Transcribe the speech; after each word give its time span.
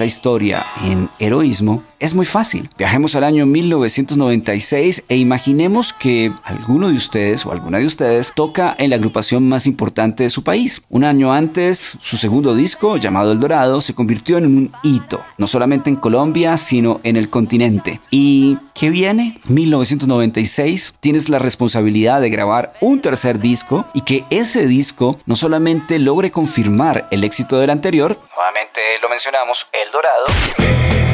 Esta 0.00 0.06
historia 0.06 0.64
en 0.86 1.10
heroísmo 1.18 1.82
es 2.00 2.14
muy 2.14 2.26
fácil. 2.26 2.68
Viajemos 2.76 3.14
al 3.14 3.24
año 3.24 3.46
1996 3.46 5.04
e 5.08 5.16
imaginemos 5.16 5.92
que 5.92 6.32
alguno 6.44 6.88
de 6.88 6.94
ustedes 6.94 7.46
o 7.46 7.52
alguna 7.52 7.78
de 7.78 7.84
ustedes 7.84 8.32
toca 8.34 8.74
en 8.78 8.90
la 8.90 8.96
agrupación 8.96 9.48
más 9.48 9.66
importante 9.66 10.24
de 10.24 10.30
su 10.30 10.42
país. 10.42 10.82
Un 10.88 11.04
año 11.04 11.32
antes, 11.32 11.96
su 12.00 12.16
segundo 12.16 12.54
disco, 12.54 12.96
llamado 12.96 13.32
El 13.32 13.40
Dorado, 13.40 13.80
se 13.80 13.94
convirtió 13.94 14.38
en 14.38 14.46
un 14.46 14.72
hito, 14.82 15.22
no 15.38 15.46
solamente 15.46 15.90
en 15.90 15.96
Colombia, 15.96 16.56
sino 16.56 17.00
en 17.04 17.16
el 17.16 17.28
continente. 17.28 18.00
¿Y 18.10 18.56
qué 18.74 18.90
viene? 18.90 19.38
1996, 19.48 20.94
tienes 21.00 21.28
la 21.28 21.38
responsabilidad 21.38 22.20
de 22.20 22.30
grabar 22.30 22.72
un 22.80 23.00
tercer 23.00 23.38
disco 23.38 23.86
y 23.92 24.02
que 24.02 24.24
ese 24.30 24.66
disco 24.66 25.18
no 25.26 25.34
solamente 25.34 25.98
logre 25.98 26.30
confirmar 26.30 27.06
el 27.10 27.24
éxito 27.24 27.58
del 27.58 27.70
anterior, 27.70 28.18
nuevamente 28.34 28.80
lo 29.02 29.08
mencionamos, 29.10 29.66
El 29.72 29.92
Dorado, 29.92 31.09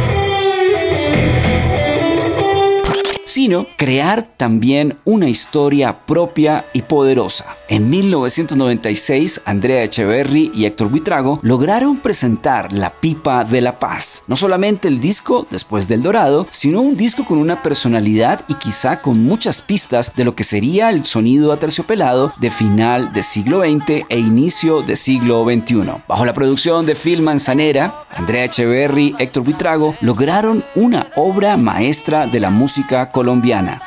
sino 3.37 3.67
crear 3.77 4.27
también 4.39 4.97
una 5.05 5.29
historia 5.29 6.07
propia 6.07 6.65
y 6.73 6.81
poderosa. 6.81 7.45
En 7.69 7.91
1996, 7.91 9.43
Andrea 9.45 9.83
Echeverry 9.83 10.51
y 10.55 10.65
Héctor 10.65 10.89
Buitrago 10.89 11.39
lograron 11.43 11.99
presentar 11.99 12.73
La 12.73 12.95
Pipa 12.95 13.45
de 13.45 13.61
la 13.61 13.79
Paz. 13.79 14.25
No 14.27 14.37
solamente 14.37 14.89
el 14.89 15.01
disco 15.01 15.47
después 15.51 15.87
del 15.87 16.03
Dorado, 16.03 16.47
sino 16.49 16.81
un 16.81 16.97
disco 16.97 17.27
con 17.27 17.37
una 17.37 17.63
personalidad 17.63 18.43
y 18.49 18.55
quizá 18.55 19.03
con 19.03 19.23
muchas 19.23 19.61
pistas 19.61 20.15
de 20.17 20.25
lo 20.25 20.35
que 20.35 20.45
sería 20.45 20.89
el 20.89 21.05
sonido 21.05 21.53
aterciopelado 21.53 22.33
de 22.41 22.49
final 22.49 23.13
de 23.13 23.23
siglo 23.23 23.61
XX 23.61 24.07
e 24.09 24.19
inicio 24.19 24.81
de 24.81 24.97
siglo 24.97 25.45
XXI. 25.45 26.05
Bajo 26.09 26.25
la 26.25 26.33
producción 26.33 26.87
de 26.87 26.95
Phil 26.95 27.21
Manzanera, 27.21 28.07
Andrea 28.17 28.45
Echeverry, 28.45 29.15
Héctor 29.19 29.43
Buitrago 29.43 29.95
lograron 30.01 30.65
una 30.75 31.09
obra 31.17 31.59
maestra 31.59 32.27
de 32.27 32.41
la 32.41 32.49
música 32.49 33.11
colombiana. 33.11 33.26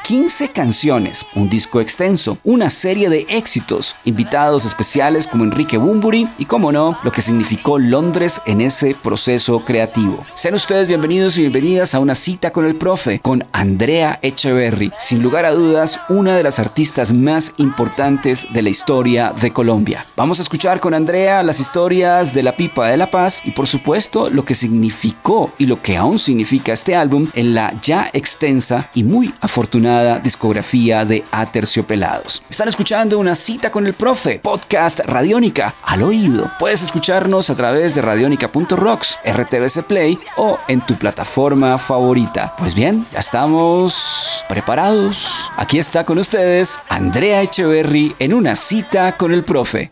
15 0.03 0.49
canciones, 0.49 1.25
un 1.33 1.49
disco 1.49 1.79
extenso, 1.79 2.37
una 2.43 2.69
serie 2.69 3.09
de 3.09 3.25
éxitos, 3.29 3.95
invitados 4.03 4.65
especiales 4.65 5.27
como 5.27 5.45
Enrique 5.45 5.77
Bumburi 5.77 6.27
y, 6.37 6.43
como 6.43 6.73
no, 6.73 6.97
lo 7.03 7.11
que 7.13 7.21
significó 7.21 7.79
Londres 7.79 8.41
en 8.45 8.59
ese 8.59 8.95
proceso 9.01 9.59
creativo. 9.59 10.25
Sean 10.35 10.55
ustedes 10.55 10.87
bienvenidos 10.87 11.37
y 11.37 11.41
bienvenidas 11.41 11.95
a 11.95 11.99
una 11.99 12.15
cita 12.15 12.51
con 12.51 12.65
el 12.65 12.75
profe, 12.75 13.19
con 13.19 13.45
Andrea 13.53 14.19
Echeverry, 14.21 14.91
sin 14.99 15.23
lugar 15.23 15.45
a 15.45 15.51
dudas, 15.51 16.01
una 16.09 16.35
de 16.35 16.43
las 16.43 16.59
artistas 16.59 17.13
más 17.13 17.53
importantes 17.57 18.47
de 18.51 18.61
la 18.61 18.69
historia 18.69 19.33
de 19.39 19.51
Colombia. 19.51 20.05
Vamos 20.17 20.39
a 20.39 20.41
escuchar 20.41 20.81
con 20.81 20.93
Andrea 20.93 21.43
las 21.43 21.61
historias 21.61 22.33
de 22.33 22.43
la 22.43 22.51
Pipa 22.51 22.89
de 22.89 22.97
la 22.97 23.07
Paz 23.07 23.41
y, 23.45 23.51
por 23.51 23.67
supuesto, 23.67 24.29
lo 24.29 24.43
que 24.43 24.53
significó 24.53 25.53
y 25.57 25.65
lo 25.65 25.81
que 25.81 25.95
aún 25.95 26.19
significa 26.19 26.73
este 26.73 26.95
álbum 26.95 27.27
en 27.35 27.53
la 27.53 27.73
ya 27.81 28.09
extensa 28.11 28.89
y 28.93 29.03
muy 29.03 29.28
afortunada 29.41 30.19
discografía 30.19 31.05
de 31.05 31.23
Aterciopelados. 31.31 32.43
Están 32.49 32.67
escuchando 32.67 33.19
una 33.19 33.35
cita 33.35 33.71
con 33.71 33.87
el 33.87 33.93
profe, 33.93 34.39
podcast 34.39 34.99
Radiónica 34.99 35.75
al 35.83 36.03
oído. 36.03 36.51
Puedes 36.59 36.81
escucharnos 36.81 37.49
a 37.49 37.55
través 37.55 37.95
de 37.95 38.01
radiónica.rocks, 38.01 39.19
RTBC 39.25 39.83
Play 39.83 40.19
o 40.37 40.57
en 40.67 40.81
tu 40.81 40.95
plataforma 40.95 41.77
favorita. 41.77 42.55
Pues 42.57 42.75
bien, 42.75 43.05
ya 43.11 43.19
estamos 43.19 44.43
preparados. 44.47 45.51
Aquí 45.57 45.79
está 45.79 46.03
con 46.03 46.17
ustedes 46.17 46.79
Andrea 46.89 47.41
Echeverry 47.41 48.15
en 48.19 48.33
una 48.33 48.55
cita 48.55 49.17
con 49.17 49.33
el 49.33 49.43
profe. 49.43 49.91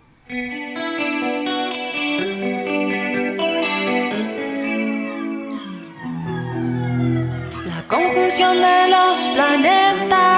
La 8.27 8.33
conjunción 8.33 8.59
de 8.59 8.88
los 8.89 9.27
planetas. 9.29 10.36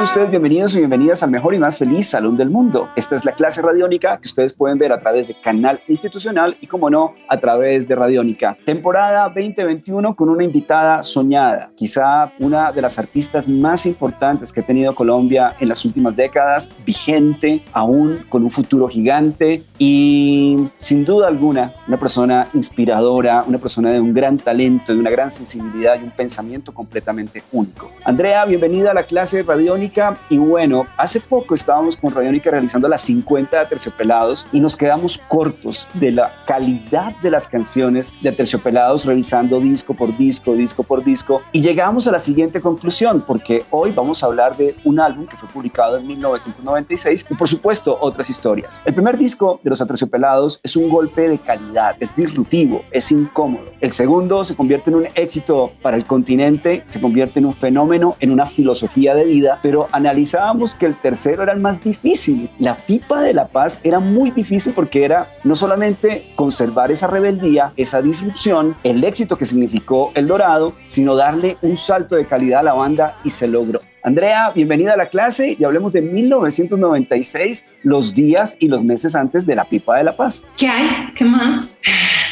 Sean 0.00 0.08
ustedes 0.08 0.30
bienvenidos 0.30 0.74
y 0.74 0.78
bienvenidas 0.78 1.22
al 1.22 1.30
mejor 1.30 1.52
y 1.52 1.58
más 1.58 1.76
feliz 1.76 2.08
salón 2.08 2.34
del 2.34 2.48
mundo. 2.48 2.88
Esta 2.96 3.16
es 3.16 3.26
la 3.26 3.32
clase 3.32 3.60
radiónica 3.60 4.18
que 4.18 4.28
ustedes 4.28 4.54
pueden 4.54 4.78
ver 4.78 4.94
a 4.94 4.98
través 4.98 5.28
de 5.28 5.38
Canal 5.38 5.82
Institucional 5.88 6.56
y, 6.58 6.66
como 6.66 6.88
no, 6.88 7.16
a 7.28 7.38
través 7.38 7.86
de 7.86 7.94
Radiónica. 7.94 8.56
Temporada 8.64 9.24
2021 9.24 10.16
con 10.16 10.30
una 10.30 10.42
invitada 10.42 11.02
soñada, 11.02 11.70
quizá 11.76 12.32
una 12.38 12.72
de 12.72 12.80
las 12.80 12.98
artistas 12.98 13.46
más 13.46 13.84
importantes 13.84 14.54
que 14.54 14.60
ha 14.60 14.66
tenido 14.66 14.94
Colombia 14.94 15.54
en 15.60 15.68
las 15.68 15.84
últimas 15.84 16.16
décadas, 16.16 16.72
vigente, 16.86 17.60
aún 17.74 18.24
con 18.30 18.42
un 18.42 18.50
futuro 18.50 18.88
gigante 18.88 19.64
y 19.78 20.56
sin 20.78 21.04
duda 21.04 21.28
alguna 21.28 21.74
una 21.86 21.98
persona 21.98 22.46
inspiradora, 22.54 23.42
una 23.46 23.58
persona 23.58 23.90
de 23.90 24.00
un 24.00 24.14
gran 24.14 24.38
talento, 24.38 24.94
de 24.94 24.98
una 24.98 25.10
gran 25.10 25.30
sensibilidad 25.30 26.00
y 26.00 26.04
un 26.04 26.10
pensamiento 26.10 26.72
completamente 26.72 27.42
único. 27.52 27.90
Andrea, 28.04 28.46
bienvenida 28.46 28.92
a 28.92 28.94
la 28.94 29.02
clase 29.02 29.42
radiónica 29.42 29.89
y 30.28 30.38
bueno, 30.38 30.86
hace 30.96 31.20
poco 31.20 31.54
estábamos 31.54 31.96
con 31.96 32.12
Radiónica 32.12 32.50
realizando 32.50 32.88
las 32.88 33.00
50 33.00 33.58
de 33.58 33.66
Terciopelados 33.66 34.46
y 34.52 34.60
nos 34.60 34.76
quedamos 34.76 35.18
cortos 35.28 35.88
de 35.94 36.12
la 36.12 36.32
calidad 36.46 37.16
de 37.16 37.30
las 37.30 37.48
canciones 37.48 38.12
de 38.22 38.30
Terciopelados 38.30 39.04
revisando 39.04 39.58
disco 39.58 39.94
por 39.94 40.16
disco, 40.16 40.54
disco 40.54 40.84
por 40.84 41.02
disco 41.02 41.42
y 41.50 41.60
llegamos 41.60 42.06
a 42.06 42.12
la 42.12 42.20
siguiente 42.20 42.60
conclusión 42.60 43.24
porque 43.26 43.64
hoy 43.70 43.90
vamos 43.90 44.22
a 44.22 44.26
hablar 44.26 44.56
de 44.56 44.76
un 44.84 45.00
álbum 45.00 45.26
que 45.26 45.36
fue 45.36 45.48
publicado 45.48 45.98
en 45.98 46.06
1996 46.06 47.26
y 47.28 47.34
por 47.34 47.48
supuesto 47.48 47.96
otras 48.00 48.30
historias. 48.30 48.82
El 48.84 48.94
primer 48.94 49.18
disco 49.18 49.60
de 49.64 49.70
los 49.70 49.80
Aterciopelados 49.80 50.60
es 50.62 50.76
un 50.76 50.88
golpe 50.88 51.28
de 51.28 51.38
calidad, 51.38 51.96
es 51.98 52.14
disruptivo, 52.14 52.84
es 52.92 53.10
incómodo. 53.10 53.64
El 53.80 53.90
segundo 53.90 54.44
se 54.44 54.54
convierte 54.54 54.90
en 54.90 54.96
un 54.96 55.08
éxito 55.14 55.72
para 55.82 55.96
el 55.96 56.04
continente, 56.04 56.82
se 56.84 57.00
convierte 57.00 57.40
en 57.40 57.46
un 57.46 57.54
fenómeno, 57.54 58.16
en 58.20 58.30
una 58.30 58.46
filosofía 58.46 59.14
de 59.14 59.24
vida, 59.24 59.58
pero 59.62 59.79
analizábamos 59.92 60.74
que 60.74 60.86
el 60.86 60.94
tercero 60.94 61.42
era 61.42 61.52
el 61.52 61.60
más 61.60 61.82
difícil. 61.82 62.50
La 62.58 62.76
pipa 62.76 63.22
de 63.22 63.34
la 63.34 63.48
paz 63.48 63.80
era 63.82 64.00
muy 64.00 64.30
difícil 64.30 64.72
porque 64.74 65.04
era 65.04 65.26
no 65.44 65.56
solamente 65.56 66.24
conservar 66.34 66.90
esa 66.90 67.06
rebeldía, 67.06 67.72
esa 67.76 68.02
disrupción, 68.02 68.76
el 68.84 69.02
éxito 69.04 69.36
que 69.36 69.44
significó 69.44 70.12
El 70.14 70.26
Dorado, 70.26 70.74
sino 70.86 71.14
darle 71.14 71.56
un 71.62 71.76
salto 71.76 72.16
de 72.16 72.26
calidad 72.26 72.60
a 72.60 72.64
la 72.64 72.74
banda 72.74 73.16
y 73.24 73.30
se 73.30 73.48
logró. 73.48 73.80
Andrea, 74.02 74.50
bienvenida 74.54 74.94
a 74.94 74.96
la 74.96 75.10
clase 75.10 75.56
y 75.58 75.64
hablemos 75.64 75.92
de 75.92 76.00
1996, 76.00 77.68
los 77.82 78.14
días 78.14 78.56
y 78.58 78.68
los 78.68 78.82
meses 78.82 79.14
antes 79.14 79.44
de 79.44 79.54
la 79.54 79.66
pipa 79.66 79.98
de 79.98 80.04
la 80.04 80.16
paz. 80.16 80.46
¿Qué 80.56 80.66
hay? 80.66 81.12
¿Qué 81.14 81.24
más? 81.24 81.78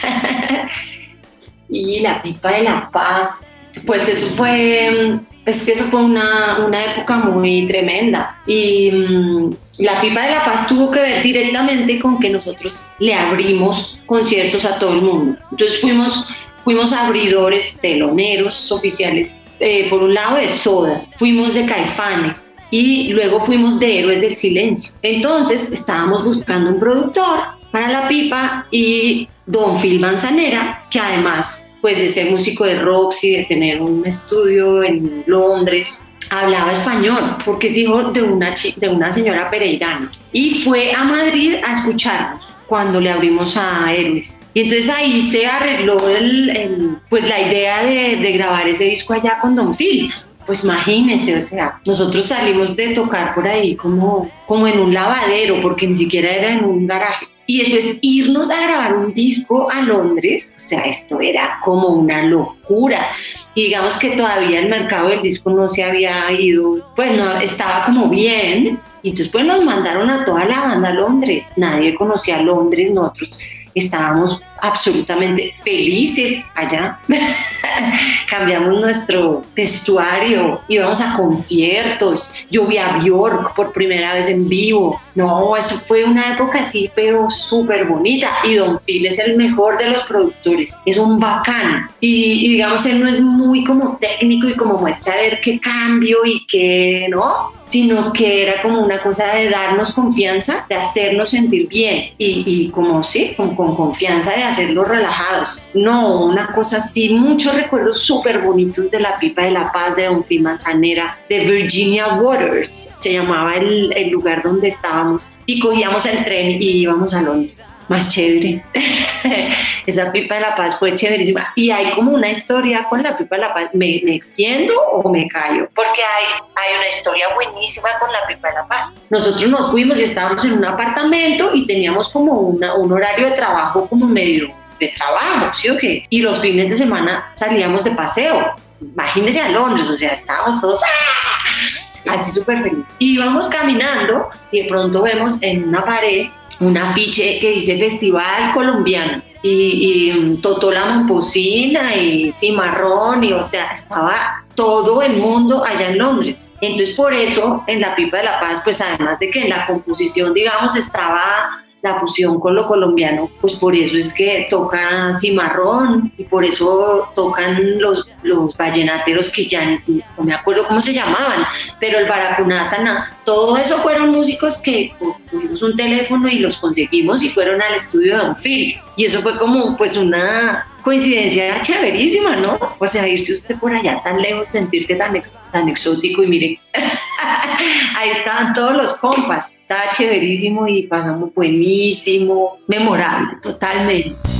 y 1.68 2.00
la 2.00 2.22
pipa 2.22 2.52
de 2.52 2.62
la 2.62 2.88
paz, 2.90 3.44
pues 3.86 4.08
eso 4.08 4.34
fue, 4.34 5.18
es 5.48 5.64
que 5.64 5.72
eso 5.72 5.84
fue 5.84 6.00
una, 6.00 6.58
una 6.64 6.92
época 6.92 7.16
muy 7.16 7.66
tremenda. 7.66 8.38
Y 8.46 8.90
mm, 8.92 9.50
la 9.78 10.00
pipa 10.00 10.22
de 10.22 10.32
la 10.32 10.44
paz 10.44 10.68
tuvo 10.68 10.90
que 10.90 11.00
ver 11.00 11.22
directamente 11.22 11.98
con 11.98 12.20
que 12.20 12.28
nosotros 12.28 12.86
le 12.98 13.14
abrimos 13.14 13.98
conciertos 14.06 14.64
a 14.64 14.78
todo 14.78 14.92
el 14.92 15.02
mundo. 15.02 15.38
Entonces 15.50 15.80
fuimos, 15.80 16.28
fuimos 16.64 16.92
abridores, 16.92 17.78
teloneros 17.80 18.70
oficiales, 18.70 19.42
eh, 19.58 19.88
por 19.88 20.02
un 20.02 20.12
lado 20.12 20.36
de 20.36 20.48
Soda, 20.48 21.02
fuimos 21.16 21.54
de 21.54 21.64
Caifanes, 21.64 22.54
y 22.70 23.08
luego 23.12 23.40
fuimos 23.40 23.80
de 23.80 24.00
Héroes 24.00 24.20
del 24.20 24.36
Silencio. 24.36 24.92
Entonces 25.00 25.72
estábamos 25.72 26.24
buscando 26.24 26.70
un 26.70 26.78
productor 26.78 27.38
para 27.70 27.88
la 27.88 28.08
pipa 28.08 28.66
y 28.70 29.28
Don 29.46 29.80
Phil 29.80 29.98
Manzanera, 29.98 30.86
que 30.90 31.00
además 31.00 31.67
pues 31.80 31.96
de 31.98 32.08
ser 32.08 32.30
músico 32.30 32.64
de 32.64 32.80
Roxy, 32.80 33.36
de 33.36 33.44
tener 33.44 33.80
un 33.80 34.04
estudio 34.06 34.82
en 34.82 35.22
Londres, 35.26 36.08
hablaba 36.30 36.72
español 36.72 37.36
porque 37.44 37.68
es 37.68 37.76
hijo 37.76 38.04
de 38.12 38.22
una, 38.22 38.54
de 38.76 38.88
una 38.88 39.10
señora 39.12 39.48
pereirana 39.50 40.10
y 40.32 40.56
fue 40.62 40.92
a 40.92 41.04
Madrid 41.04 41.54
a 41.66 41.72
escucharnos 41.72 42.54
cuando 42.66 43.00
le 43.00 43.10
abrimos 43.10 43.56
a 43.56 43.90
Héroes. 43.94 44.42
Y 44.52 44.60
entonces 44.62 44.90
ahí 44.90 45.22
se 45.30 45.46
arregló 45.46 45.96
el, 46.08 46.50
el- 46.50 46.90
pues 47.08 47.26
la 47.26 47.40
idea 47.40 47.82
de, 47.82 48.16
de 48.16 48.32
grabar 48.32 48.68
ese 48.68 48.84
disco 48.84 49.14
allá 49.14 49.38
con 49.40 49.54
Don 49.56 49.74
Phil. 49.74 50.12
Pues 50.44 50.64
imagínense, 50.64 51.34
o 51.36 51.40
sea, 51.40 51.78
nosotros 51.86 52.26
salimos 52.26 52.74
de 52.76 52.88
tocar 52.94 53.34
por 53.34 53.46
ahí 53.46 53.74
como, 53.74 54.30
como 54.46 54.66
en 54.66 54.80
un 54.80 54.92
lavadero, 54.94 55.60
porque 55.62 55.86
ni 55.86 55.94
siquiera 55.94 56.30
era 56.30 56.52
en 56.52 56.64
un 56.64 56.86
garaje. 56.86 57.26
Y 57.50 57.60
después 57.60 57.98
irnos 58.02 58.50
a 58.50 58.60
grabar 58.60 58.94
un 58.94 59.14
disco 59.14 59.70
a 59.70 59.80
Londres, 59.80 60.52
o 60.54 60.60
sea, 60.60 60.82
esto 60.82 61.18
era 61.18 61.58
como 61.64 61.88
una 61.88 62.22
locura. 62.22 63.08
Y 63.54 63.64
digamos 63.64 63.98
que 63.98 64.10
todavía 64.10 64.60
el 64.60 64.68
mercado 64.68 65.08
del 65.08 65.22
disco 65.22 65.48
no 65.48 65.70
se 65.70 65.82
había 65.82 66.30
ido, 66.30 66.92
pues 66.94 67.16
no, 67.16 67.40
estaba 67.40 67.86
como 67.86 68.10
bien. 68.10 68.78
Y 69.02 69.08
entonces 69.08 69.32
pues 69.32 69.46
nos 69.46 69.64
mandaron 69.64 70.10
a 70.10 70.26
toda 70.26 70.44
la 70.44 70.60
banda 70.60 70.90
a 70.90 70.92
Londres. 70.92 71.54
Nadie 71.56 71.94
conocía 71.94 72.42
Londres, 72.42 72.90
nosotros 72.90 73.38
estábamos 73.74 74.42
absolutamente 74.60 75.54
felices 75.62 76.46
allá. 76.54 76.98
Cambiamos 78.30 78.80
nuestro 78.80 79.42
vestuario, 79.54 80.60
íbamos 80.68 81.00
a 81.00 81.14
conciertos, 81.14 82.32
yo 82.50 82.66
vi 82.66 82.78
a 82.78 82.98
Bjork 82.98 83.54
por 83.54 83.72
primera 83.72 84.14
vez 84.14 84.28
en 84.28 84.48
vivo. 84.48 85.00
No, 85.14 85.56
eso 85.56 85.76
fue 85.76 86.04
una 86.04 86.34
época 86.34 86.60
así, 86.60 86.90
pero 86.94 87.28
súper 87.30 87.86
bonita. 87.86 88.30
Y 88.44 88.54
Don 88.54 88.78
Phil 88.80 89.06
es 89.06 89.18
el 89.18 89.36
mejor 89.36 89.78
de 89.78 89.90
los 89.90 90.02
productores, 90.04 90.78
es 90.86 90.98
un 90.98 91.18
bacán. 91.18 91.88
Y, 92.00 92.46
y, 92.46 92.48
digamos, 92.50 92.86
él 92.86 93.02
no 93.02 93.08
es 93.08 93.20
muy 93.20 93.64
como 93.64 93.96
técnico 93.96 94.48
y 94.48 94.54
como 94.54 94.78
muestra 94.78 95.14
a 95.14 95.16
ver 95.16 95.40
qué 95.40 95.58
cambio 95.58 96.24
y 96.24 96.46
qué 96.46 97.06
no, 97.10 97.52
sino 97.64 98.12
que 98.12 98.42
era 98.42 98.60
como 98.60 98.80
una 98.80 99.02
cosa 99.02 99.34
de 99.34 99.50
darnos 99.50 99.92
confianza, 99.92 100.66
de 100.68 100.74
hacernos 100.74 101.30
sentir 101.30 101.68
bien 101.68 102.10
y, 102.16 102.44
y 102.46 102.70
como 102.70 103.04
sí, 103.04 103.34
con, 103.36 103.54
con 103.54 103.76
confianza 103.76 104.32
de 104.34 104.42
hacerlos 104.48 104.88
relajados. 104.88 105.68
No, 105.74 106.24
una 106.24 106.48
cosa 106.48 106.78
así, 106.78 107.10
muchos 107.10 107.54
recuerdos 107.54 108.02
súper 108.02 108.40
bonitos 108.40 108.90
de 108.90 109.00
la 109.00 109.16
pipa 109.18 109.44
de 109.44 109.52
la 109.52 109.72
paz 109.72 109.96
de 109.96 110.04
Don 110.04 110.24
Phil 110.24 110.42
Manzanera, 110.42 111.18
de 111.28 111.40
Virginia 111.40 112.14
Waters, 112.14 112.94
se 112.98 113.12
llamaba 113.12 113.54
el, 113.56 113.92
el 113.96 114.10
lugar 114.10 114.42
donde 114.42 114.68
estábamos, 114.68 115.34
y 115.46 115.60
cogíamos 115.60 116.04
el 116.06 116.24
tren 116.24 116.62
y 116.62 116.82
íbamos 116.82 117.14
a 117.14 117.22
Londres 117.22 117.64
más 117.88 118.10
chévere. 118.10 118.62
Esa 119.86 120.12
pipa 120.12 120.36
de 120.36 120.40
la 120.42 120.54
paz 120.54 120.78
fue 120.78 120.94
chéverísima. 120.94 121.52
Y 121.54 121.70
hay 121.70 121.92
como 121.92 122.12
una 122.12 122.30
historia 122.30 122.84
con 122.88 123.02
la 123.02 123.16
pipa 123.16 123.36
de 123.36 123.42
la 123.42 123.54
paz. 123.54 123.70
¿Me, 123.72 124.00
me 124.04 124.14
extiendo 124.14 124.74
o 124.80 125.10
me 125.10 125.26
callo? 125.28 125.68
Porque 125.74 126.00
hay, 126.02 126.24
hay 126.54 126.78
una 126.78 126.88
historia 126.88 127.26
buenísima 127.34 127.88
con 127.98 128.12
la 128.12 128.26
pipa 128.26 128.48
de 128.48 128.54
la 128.54 128.66
paz. 128.66 128.98
Nosotros 129.10 129.48
nos 129.48 129.70
fuimos 129.70 129.98
y 129.98 130.04
estábamos 130.04 130.44
en 130.44 130.52
un 130.54 130.64
apartamento 130.64 131.54
y 131.54 131.66
teníamos 131.66 132.12
como 132.12 132.32
una, 132.32 132.74
un 132.74 132.92
horario 132.92 133.26
de 133.30 133.32
trabajo 133.32 133.88
como 133.88 134.06
medio 134.06 134.54
de 134.78 134.88
trabajo, 134.88 135.54
¿sí 135.54 135.68
o 135.68 135.76
qué? 135.76 136.04
Y 136.08 136.22
los 136.22 136.40
fines 136.40 136.70
de 136.70 136.76
semana 136.76 137.30
salíamos 137.34 137.84
de 137.84 137.90
paseo. 137.92 138.54
Imagínense 138.80 139.40
a 139.40 139.48
Londres, 139.48 139.88
o 139.90 139.96
sea, 139.96 140.12
estábamos 140.12 140.60
todos 140.60 140.80
¡ah! 140.84 142.12
así 142.12 142.32
súper 142.32 142.62
felices. 142.62 142.84
Y 142.98 143.14
íbamos 143.14 143.48
caminando 143.48 144.30
y 144.52 144.62
de 144.62 144.68
pronto 144.68 145.02
vemos 145.02 145.38
en 145.40 145.68
una 145.68 145.84
pared 145.84 146.28
un 146.60 146.76
afiche 146.76 147.38
que 147.40 147.50
dice 147.52 147.78
Festival 147.78 148.52
Colombiano 148.52 149.22
y, 149.42 150.12
y 150.12 150.36
Totó 150.38 150.70
la 150.70 150.86
Momposina 150.86 151.94
y 151.94 152.32
Cimarrón 152.32 153.22
y 153.24 153.32
o 153.32 153.42
sea, 153.42 153.72
estaba 153.72 154.44
todo 154.54 155.02
el 155.02 155.16
mundo 155.16 155.64
allá 155.64 155.90
en 155.90 155.98
Londres. 155.98 156.54
Entonces 156.60 156.96
por 156.96 157.12
eso 157.14 157.62
en 157.66 157.80
la 157.80 157.94
Pipa 157.94 158.18
de 158.18 158.24
la 158.24 158.40
Paz, 158.40 158.60
pues 158.64 158.80
además 158.80 159.18
de 159.18 159.30
que 159.30 159.42
en 159.42 159.50
la 159.50 159.66
composición, 159.66 160.34
digamos, 160.34 160.74
estaba 160.76 161.64
la 161.80 161.96
fusión 161.96 162.40
con 162.40 162.56
lo 162.56 162.66
colombiano, 162.66 163.30
pues 163.40 163.54
por 163.54 163.76
eso 163.76 163.96
es 163.96 164.12
que 164.12 164.48
toca 164.50 165.14
cimarrón 165.16 166.12
y 166.16 166.24
por 166.24 166.44
eso 166.44 167.08
tocan 167.14 167.78
los, 167.78 168.08
los 168.22 168.56
vallenateros 168.56 169.30
que 169.30 169.46
ya 169.46 169.80
no 169.86 170.24
me 170.24 170.34
acuerdo 170.34 170.66
cómo 170.66 170.80
se 170.80 170.92
llamaban, 170.92 171.46
pero 171.78 171.98
el 171.98 172.08
baracunata, 172.08 173.12
todo 173.28 173.58
eso 173.58 173.76
fueron 173.80 174.10
músicos 174.10 174.56
que 174.56 174.90
tuvimos 175.30 175.62
un 175.62 175.76
teléfono 175.76 176.30
y 176.30 176.38
los 176.38 176.56
conseguimos 176.56 177.22
y 177.22 177.28
fueron 177.28 177.60
al 177.60 177.74
estudio 177.74 178.16
de 178.16 178.24
Don 178.24 178.34
Phil. 178.34 178.78
Y 178.96 179.04
eso 179.04 179.20
fue 179.20 179.36
como 179.36 179.76
pues 179.76 179.98
una 179.98 180.66
coincidencia 180.82 181.60
chéverísima, 181.60 182.36
¿no? 182.36 182.58
O 182.78 182.86
sea, 182.86 183.06
irse 183.06 183.34
usted 183.34 183.56
por 183.58 183.74
allá 183.74 184.00
tan 184.02 184.22
lejos, 184.22 184.48
sentir 184.48 184.86
que 184.86 184.94
tan, 184.94 185.14
ex, 185.14 185.36
tan 185.52 185.68
exótico 185.68 186.22
y 186.22 186.26
mire, 186.26 186.60
ahí 187.98 188.12
estaban 188.12 188.54
todos 188.54 188.74
los 188.74 188.94
compas, 188.94 189.58
estaba 189.60 189.92
chéverísimo 189.92 190.66
y 190.66 190.86
pasamos 190.86 191.34
buenísimo, 191.34 192.56
memorable, 192.66 193.38
totalmente. 193.42 194.37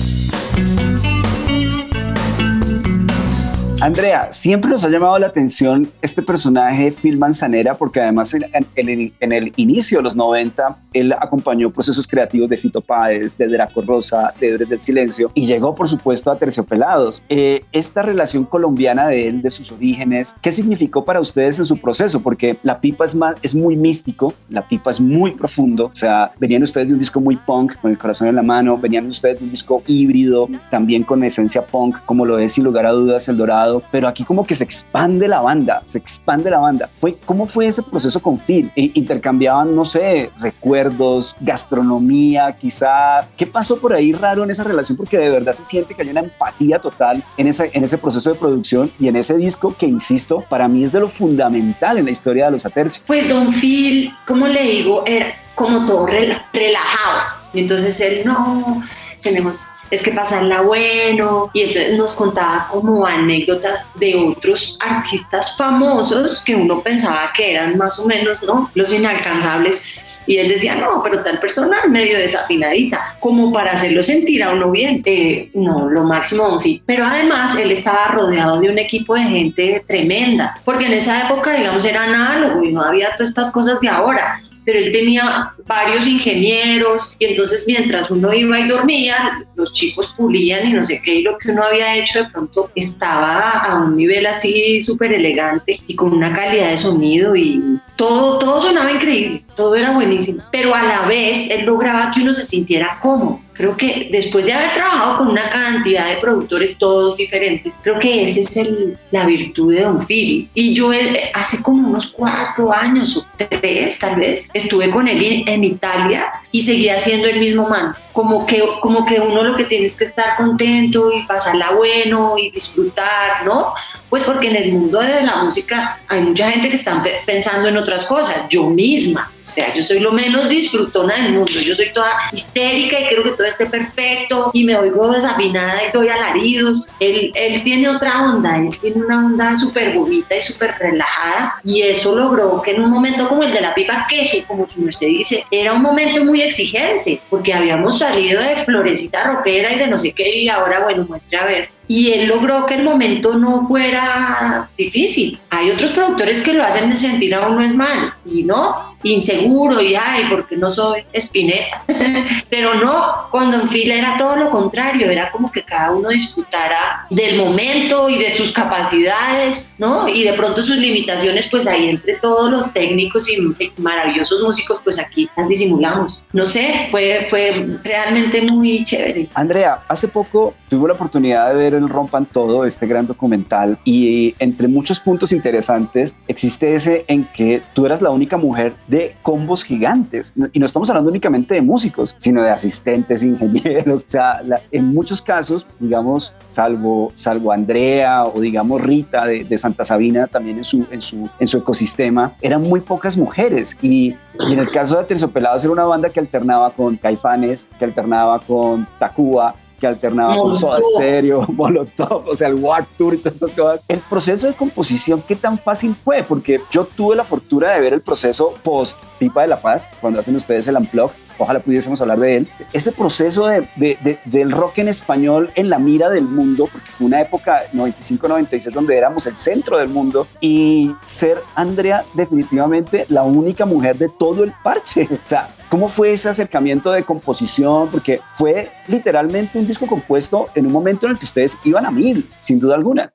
Andrea, 3.80 4.32
siempre 4.32 4.68
nos 4.72 4.84
ha 4.84 4.88
llamado 4.88 5.16
la 5.20 5.28
atención 5.28 5.88
este 6.02 6.20
personaje 6.20 6.90
Phil 6.90 7.16
Manzanera 7.16 7.74
porque 7.74 8.00
además 8.00 8.34
en, 8.34 8.44
en, 8.74 9.12
en, 9.20 9.32
el 9.32 9.52
inicio 9.54 9.98
de 9.98 10.02
los 10.02 10.16
90 10.16 10.76
él 10.92 11.12
acompañó 11.12 11.70
procesos 11.70 12.08
creativos 12.08 12.48
de 12.48 12.56
Fito 12.56 12.80
Páez, 12.80 13.38
de 13.38 13.46
Draco 13.46 13.80
Rosa, 13.82 14.34
de 14.40 14.48
Héroes 14.48 14.68
del 14.68 14.80
Silencio 14.80 15.30
y 15.32 15.46
llegó 15.46 15.76
por 15.76 15.88
supuesto 15.88 16.32
a 16.32 16.36
Terciopelados. 16.36 17.22
Eh, 17.28 17.62
esta 17.70 18.02
relación 18.02 18.44
colombiana 18.44 19.06
de 19.06 19.28
él, 19.28 19.42
de 19.42 19.50
sus 19.50 19.70
orígenes, 19.70 20.34
¿qué 20.42 20.50
significó 20.50 21.04
para 21.04 21.20
ustedes 21.20 21.60
en 21.60 21.64
su 21.64 21.78
proceso? 21.78 22.20
Porque 22.20 22.56
la 22.64 22.80
pipa 22.80 23.04
es, 23.04 23.14
más, 23.14 23.36
es 23.42 23.54
muy 23.54 23.76
místico, 23.76 24.34
la 24.50 24.66
pipa 24.66 24.90
es 24.90 25.00
muy 25.00 25.32
profundo, 25.32 25.86
o 25.86 25.94
sea, 25.94 26.32
venían 26.40 26.64
ustedes 26.64 26.88
de 26.88 26.94
un 26.94 26.98
disco 26.98 27.20
muy 27.20 27.36
punk, 27.36 27.76
con 27.76 27.92
el 27.92 27.98
corazón 27.98 28.26
en 28.26 28.34
la 28.34 28.42
mano, 28.42 28.76
venían 28.76 29.06
ustedes 29.06 29.38
de 29.38 29.44
un 29.44 29.52
disco 29.52 29.84
híbrido, 29.86 30.48
también 30.68 31.04
con 31.04 31.22
esencia 31.22 31.64
punk, 31.64 31.98
como 32.04 32.26
lo 32.26 32.40
es 32.40 32.54
sin 32.54 32.64
lugar 32.64 32.84
a 32.84 32.90
dudas 32.90 33.28
El 33.28 33.36
Dorado 33.36 33.67
pero 33.90 34.08
aquí 34.08 34.24
como 34.24 34.44
que 34.44 34.54
se 34.54 34.64
expande 34.64 35.28
la 35.28 35.40
banda, 35.40 35.80
se 35.84 35.98
expande 35.98 36.50
la 36.50 36.58
banda. 36.58 36.88
Fue, 37.00 37.14
¿Cómo 37.24 37.46
fue 37.46 37.66
ese 37.66 37.82
proceso 37.82 38.20
con 38.20 38.38
Phil? 38.38 38.70
E 38.76 38.90
intercambiaban, 38.94 39.74
no 39.74 39.84
sé, 39.84 40.30
recuerdos, 40.38 41.36
gastronomía, 41.40 42.52
quizá. 42.52 43.20
¿Qué 43.36 43.46
pasó 43.46 43.78
por 43.78 43.92
ahí 43.92 44.12
raro 44.12 44.44
en 44.44 44.50
esa 44.50 44.64
relación? 44.64 44.96
Porque 44.96 45.18
de 45.18 45.30
verdad 45.30 45.52
se 45.52 45.64
siente 45.64 45.94
que 45.94 46.02
hay 46.02 46.10
una 46.10 46.20
empatía 46.20 46.78
total 46.80 47.24
en 47.36 47.46
ese, 47.46 47.70
en 47.72 47.84
ese 47.84 47.98
proceso 47.98 48.32
de 48.32 48.38
producción 48.38 48.90
y 48.98 49.08
en 49.08 49.16
ese 49.16 49.36
disco 49.36 49.74
que, 49.78 49.86
insisto, 49.86 50.44
para 50.48 50.68
mí 50.68 50.84
es 50.84 50.92
de 50.92 51.00
lo 51.00 51.08
fundamental 51.08 51.98
en 51.98 52.04
la 52.04 52.10
historia 52.10 52.46
de 52.46 52.52
los 52.52 52.66
Atercios. 52.66 53.04
Pues 53.06 53.28
Don 53.28 53.52
Phil, 53.52 54.12
como 54.26 54.46
le 54.46 54.62
digo, 54.62 55.04
era 55.06 55.34
como 55.54 55.84
todo 55.84 56.06
relajado. 56.06 57.38
Y 57.52 57.60
entonces 57.60 58.00
él 58.00 58.22
no 58.24 58.82
tenemos 59.22 59.78
es 59.90 60.02
que 60.02 60.12
pasarla 60.12 60.62
bueno 60.62 61.50
y 61.52 61.62
entonces 61.62 61.96
nos 61.96 62.14
contaba 62.14 62.68
como 62.70 63.06
anécdotas 63.06 63.88
de 63.94 64.14
otros 64.16 64.78
artistas 64.80 65.56
famosos 65.56 66.42
que 66.44 66.54
uno 66.54 66.80
pensaba 66.80 67.32
que 67.34 67.52
eran 67.52 67.76
más 67.76 67.98
o 67.98 68.06
menos, 68.06 68.42
¿no? 68.42 68.70
Los 68.74 68.92
inalcanzables. 68.92 69.84
Y 70.26 70.36
él 70.36 70.48
decía, 70.48 70.74
no, 70.74 71.02
pero 71.02 71.22
tal 71.22 71.38
persona 71.38 71.86
medio 71.88 72.18
desafinadita, 72.18 73.16
como 73.18 73.50
para 73.50 73.72
hacerlo 73.72 74.02
sentir 74.02 74.42
a 74.42 74.52
uno 74.52 74.70
bien. 74.70 75.00
Eh, 75.06 75.48
no, 75.54 75.88
lo 75.88 76.04
máximo, 76.04 76.52
en 76.52 76.60
fin. 76.60 76.82
Pero 76.84 77.06
además 77.06 77.56
él 77.56 77.72
estaba 77.72 78.08
rodeado 78.08 78.60
de 78.60 78.68
un 78.68 78.78
equipo 78.78 79.14
de 79.14 79.22
gente 79.22 79.82
tremenda, 79.86 80.54
porque 80.66 80.84
en 80.84 80.92
esa 80.92 81.26
época, 81.26 81.54
digamos, 81.54 81.82
era 81.86 82.02
análogo 82.02 82.62
y 82.62 82.72
no 82.72 82.82
había 82.82 83.16
todas 83.16 83.30
estas 83.30 83.50
cosas 83.50 83.80
de 83.80 83.88
ahora 83.88 84.42
pero 84.68 84.80
él 84.80 84.92
tenía 84.92 85.54
varios 85.64 86.06
ingenieros 86.06 87.16
y 87.18 87.24
entonces 87.24 87.64
mientras 87.66 88.10
uno 88.10 88.34
iba 88.34 88.60
y 88.60 88.68
dormía, 88.68 89.46
los 89.54 89.72
chicos 89.72 90.12
pulían 90.14 90.68
y 90.68 90.74
no 90.74 90.84
sé 90.84 91.00
qué, 91.02 91.14
y 91.14 91.22
lo 91.22 91.38
que 91.38 91.52
uno 91.52 91.62
había 91.62 91.96
hecho 91.96 92.22
de 92.22 92.28
pronto 92.28 92.70
estaba 92.74 93.60
a 93.60 93.76
un 93.82 93.96
nivel 93.96 94.26
así 94.26 94.82
súper 94.82 95.14
elegante 95.14 95.80
y 95.86 95.96
con 95.96 96.12
una 96.12 96.34
calidad 96.34 96.68
de 96.68 96.76
sonido 96.76 97.34
y 97.34 97.80
todo, 97.96 98.36
todo 98.38 98.60
sonaba 98.60 98.92
increíble, 98.92 99.42
todo 99.56 99.74
era 99.74 99.92
buenísimo, 99.92 100.42
pero 100.52 100.74
a 100.74 100.82
la 100.82 101.06
vez 101.06 101.48
él 101.48 101.64
lograba 101.64 102.12
que 102.14 102.20
uno 102.20 102.34
se 102.34 102.44
sintiera 102.44 102.98
cómodo 103.00 103.40
Creo 103.58 103.76
que 103.76 104.08
después 104.12 104.46
de 104.46 104.52
haber 104.52 104.72
trabajado 104.72 105.18
con 105.18 105.28
una 105.30 105.50
cantidad 105.50 106.10
de 106.10 106.18
productores 106.18 106.78
todos 106.78 107.16
diferentes, 107.16 107.76
creo 107.82 107.98
que 107.98 108.22
esa 108.22 108.38
es 108.38 108.56
el, 108.56 108.96
la 109.10 109.26
virtud 109.26 109.74
de 109.74 109.82
Don 109.82 110.00
Philly. 110.00 110.48
Y 110.54 110.74
yo 110.74 110.92
eh, 110.92 111.32
hace 111.34 111.60
como 111.60 111.88
unos 111.88 112.06
cuatro 112.06 112.72
años 112.72 113.16
o 113.16 113.26
tres 113.36 113.98
tal 113.98 114.14
vez, 114.14 114.48
estuve 114.54 114.90
con 114.90 115.08
él 115.08 115.42
en 115.44 115.64
Italia 115.64 116.30
y 116.52 116.62
seguía 116.62 117.00
siendo 117.00 117.26
el 117.26 117.40
mismo 117.40 117.68
man. 117.68 117.96
Como 118.18 118.44
que, 118.44 118.60
como 118.80 119.06
que 119.06 119.20
uno 119.20 119.44
lo 119.44 119.54
que 119.54 119.62
tiene 119.62 119.86
es 119.86 119.94
que 119.94 120.02
estar 120.02 120.36
contento 120.36 121.12
y 121.12 121.22
pasarla 121.22 121.70
bueno 121.70 122.34
y 122.36 122.50
disfrutar, 122.50 123.44
¿no? 123.44 123.74
Pues 124.10 124.24
porque 124.24 124.48
en 124.48 124.56
el 124.56 124.72
mundo 124.72 124.98
de 125.00 125.22
la 125.22 125.36
música 125.36 126.00
hay 126.08 126.22
mucha 126.22 126.50
gente 126.50 126.68
que 126.68 126.74
está 126.74 127.00
pensando 127.24 127.68
en 127.68 127.76
otras 127.76 128.06
cosas. 128.06 128.48
Yo 128.48 128.68
misma, 128.70 129.30
o 129.48 129.50
sea, 129.50 129.74
yo 129.74 129.82
soy 129.82 130.00
lo 130.00 130.12
menos 130.12 130.46
disfrutona 130.48 131.14
del 131.16 131.32
mundo. 131.32 131.52
Yo 131.52 131.74
soy 131.74 131.90
toda 131.94 132.10
histérica 132.32 133.00
y 133.00 133.04
quiero 133.04 133.22
que 133.22 133.30
todo 133.30 133.46
esté 133.46 133.64
perfecto 133.64 134.50
y 134.52 134.64
me 134.64 134.76
oigo 134.76 135.10
desafinada 135.10 135.84
y 135.84 135.92
doy 135.92 136.08
alaridos. 136.08 136.86
Él, 137.00 137.32
él 137.34 137.62
tiene 137.62 137.88
otra 137.88 138.30
onda, 138.30 138.58
él 138.58 138.78
tiene 138.78 139.04
una 139.04 139.24
onda 139.24 139.56
súper 139.56 139.94
bonita 139.94 140.36
y 140.36 140.42
súper 140.42 140.74
relajada 140.78 141.60
y 141.64 141.80
eso 141.80 142.14
logró 142.14 142.60
que 142.60 142.72
en 142.72 142.82
un 142.82 142.90
momento 142.90 143.26
como 143.26 143.42
el 143.42 143.52
de 143.52 143.62
la 143.62 143.74
pipa 143.74 144.06
queso, 144.08 144.36
como 144.46 144.68
su 144.68 144.82
merced 144.82 145.06
dice, 145.06 145.44
era 145.50 145.72
un 145.72 145.80
momento 145.80 146.24
muy 146.24 146.42
exigente 146.42 147.20
porque 147.30 147.54
habíamos 147.54 147.98
salido 148.12 148.42
de 148.42 148.64
florecita 148.64 149.24
rockera 149.24 149.72
y 149.72 149.78
de 149.78 149.86
no 149.86 149.98
sé 149.98 150.12
qué 150.12 150.38
y 150.38 150.48
ahora, 150.48 150.80
bueno, 150.80 151.04
muestre 151.08 151.38
a 151.38 151.44
ver 151.44 151.77
y 151.88 152.12
él 152.12 152.28
logró 152.28 152.66
que 152.66 152.74
el 152.74 152.84
momento 152.84 153.34
no 153.34 153.66
fuera 153.66 154.68
difícil. 154.76 155.38
Hay 155.50 155.70
otros 155.70 155.92
productores 155.92 156.42
que 156.42 156.52
lo 156.52 156.62
hacen 156.62 156.90
de 156.90 156.96
sentir 156.96 157.34
a 157.34 157.48
uno 157.48 157.62
es 157.62 157.74
mal 157.74 158.12
y 158.26 158.44
no, 158.44 158.96
inseguro 159.02 159.80
y 159.80 159.94
ay, 159.94 160.24
porque 160.28 160.56
no 160.56 160.70
soy 160.70 161.04
espineta. 161.12 161.82
Pero 162.50 162.74
no, 162.74 163.28
cuando 163.30 163.60
en 163.60 163.68
fila 163.68 163.94
era 163.94 164.16
todo 164.16 164.36
lo 164.36 164.50
contrario, 164.50 165.10
era 165.10 165.30
como 165.30 165.50
que 165.50 165.62
cada 165.62 165.92
uno 165.92 166.10
disfrutara 166.10 167.06
del 167.10 167.38
momento 167.38 168.08
y 168.08 168.18
de 168.18 168.30
sus 168.30 168.52
capacidades, 168.52 169.72
¿no? 169.78 170.08
Y 170.08 170.24
de 170.24 170.34
pronto 170.34 170.62
sus 170.62 170.76
limitaciones, 170.76 171.48
pues 171.50 171.66
ahí 171.66 171.88
entre 171.88 172.16
todos 172.16 172.50
los 172.50 172.72
técnicos 172.72 173.28
y 173.30 173.38
maravillosos 173.78 174.42
músicos, 174.42 174.80
pues 174.84 174.98
aquí 174.98 175.28
las 175.36 175.48
disimulamos. 175.48 176.26
No 176.32 176.44
sé, 176.44 176.88
fue, 176.90 177.26
fue 177.30 177.78
realmente 177.82 178.42
muy 178.42 178.84
chévere. 178.84 179.28
Andrea, 179.34 179.80
hace 179.88 180.08
poco 180.08 180.54
tuve 180.68 180.88
la 180.88 180.94
oportunidad 180.94 181.48
de 181.48 181.54
ver 181.54 181.77
el 181.78 181.88
Rompan 181.88 182.26
Todo, 182.26 182.64
este 182.64 182.86
gran 182.86 183.06
documental, 183.06 183.78
y 183.84 184.34
entre 184.38 184.68
muchos 184.68 185.00
puntos 185.00 185.32
interesantes 185.32 186.16
existe 186.26 186.74
ese 186.74 187.04
en 187.08 187.24
que 187.24 187.62
tú 187.74 187.86
eras 187.86 188.02
la 188.02 188.10
única 188.10 188.36
mujer 188.36 188.74
de 188.86 189.16
combos 189.22 189.64
gigantes. 189.64 190.34
Y 190.52 190.58
no 190.58 190.66
estamos 190.66 190.90
hablando 190.90 191.10
únicamente 191.10 191.54
de 191.54 191.62
músicos, 191.62 192.14
sino 192.18 192.42
de 192.42 192.50
asistentes, 192.50 193.22
ingenieros. 193.24 194.04
O 194.04 194.10
sea, 194.10 194.40
en 194.70 194.86
muchos 194.86 195.22
casos, 195.22 195.66
digamos, 195.78 196.34
salvo, 196.46 197.12
salvo 197.14 197.52
Andrea 197.52 198.24
o 198.24 198.40
digamos 198.40 198.80
Rita 198.80 199.26
de, 199.26 199.58
Santa 199.58 199.82
Sabina 199.82 200.28
también 200.28 200.58
en 200.58 200.64
su, 200.64 200.86
en, 200.90 201.00
su, 201.00 201.28
en 201.40 201.46
su 201.48 201.58
ecosistema, 201.58 202.36
eran 202.40 202.62
muy 202.62 202.80
pocas 202.80 203.16
mujeres. 203.16 203.76
Y, 203.82 204.14
y 204.40 204.52
en 204.52 204.58
el 204.58 204.68
caso 204.70 204.98
de 204.98 205.04
Terciopelados 205.04 205.64
era 205.64 205.72
una 205.72 205.84
banda 205.84 206.10
que 206.10 206.20
alternaba 206.20 206.70
con 206.70 206.96
Caifanes, 206.96 207.68
que 207.78 207.84
alternaba 207.84 208.38
con 208.38 208.86
Tacuba, 208.98 209.54
que 209.78 209.86
alternaba 209.86 210.36
con 210.36 210.56
Soda 210.56 210.80
Stereo, 210.82 211.46
Molotov, 211.48 212.28
o 212.28 212.34
sea, 212.34 212.48
el 212.48 212.54
Warp 212.56 212.88
Tour 212.96 213.14
y 213.14 213.18
todas 213.18 213.34
estas 213.34 213.54
cosas. 213.54 213.84
El 213.88 214.00
proceso 214.00 214.46
de 214.46 214.54
composición, 214.54 215.22
¿qué 215.26 215.36
tan 215.36 215.58
fácil 215.58 215.94
fue? 215.94 216.22
Porque 216.22 216.60
yo 216.70 216.84
tuve 216.84 217.16
la 217.16 217.24
fortuna 217.24 217.70
de 217.72 217.80
ver 217.80 217.94
el 217.94 218.02
proceso 218.02 218.54
post 218.62 218.98
Pipa 219.18 219.42
de 219.42 219.48
la 219.48 219.60
Paz, 219.60 219.90
cuando 220.00 220.20
hacen 220.20 220.36
ustedes 220.36 220.66
el 220.68 220.76
Unplug, 220.76 221.10
ojalá 221.38 221.60
pudiésemos 221.60 222.00
hablar 222.00 222.18
de 222.18 222.36
él, 222.36 222.48
ese 222.72 222.92
proceso 222.92 223.46
de, 223.46 224.18
del 224.24 224.50
rock 224.50 224.78
en 224.78 224.88
español 224.88 225.50
en 225.54 225.70
la 225.70 225.78
mira 225.78 226.08
del 226.10 226.24
mundo, 226.24 226.68
porque 226.70 226.90
fue 226.90 227.06
una 227.06 227.20
época 227.20 227.64
95-96 227.72 228.70
donde 228.72 228.96
éramos 228.96 229.26
el 229.26 229.36
centro 229.36 229.78
del 229.78 229.88
mundo, 229.88 230.26
y 230.40 230.94
ser 231.04 231.38
Andrea 231.54 232.04
definitivamente 232.14 233.06
la 233.08 233.22
única 233.22 233.64
mujer 233.64 233.96
de 233.96 234.08
todo 234.08 234.44
el 234.44 234.52
parche. 234.62 235.08
O 235.28 235.30
sea, 235.30 235.48
¿cómo 235.68 235.90
fue 235.90 236.12
ese 236.12 236.30
acercamiento 236.30 236.90
de 236.90 237.02
composición? 237.02 237.88
Porque 237.90 238.20
fue 238.30 238.70
literalmente 238.86 239.58
un 239.58 239.66
disco 239.66 239.86
compuesto 239.86 240.48
en 240.54 240.66
un 240.66 240.72
momento 240.72 241.06
en 241.06 241.12
el 241.12 241.18
que 241.18 241.26
ustedes 241.26 241.58
iban 241.64 241.84
a 241.84 241.90
mil, 241.90 242.30
sin 242.38 242.58
duda 242.58 242.76
alguna. 242.76 243.12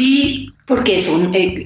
Sí, 0.00 0.50
porque 0.66 0.98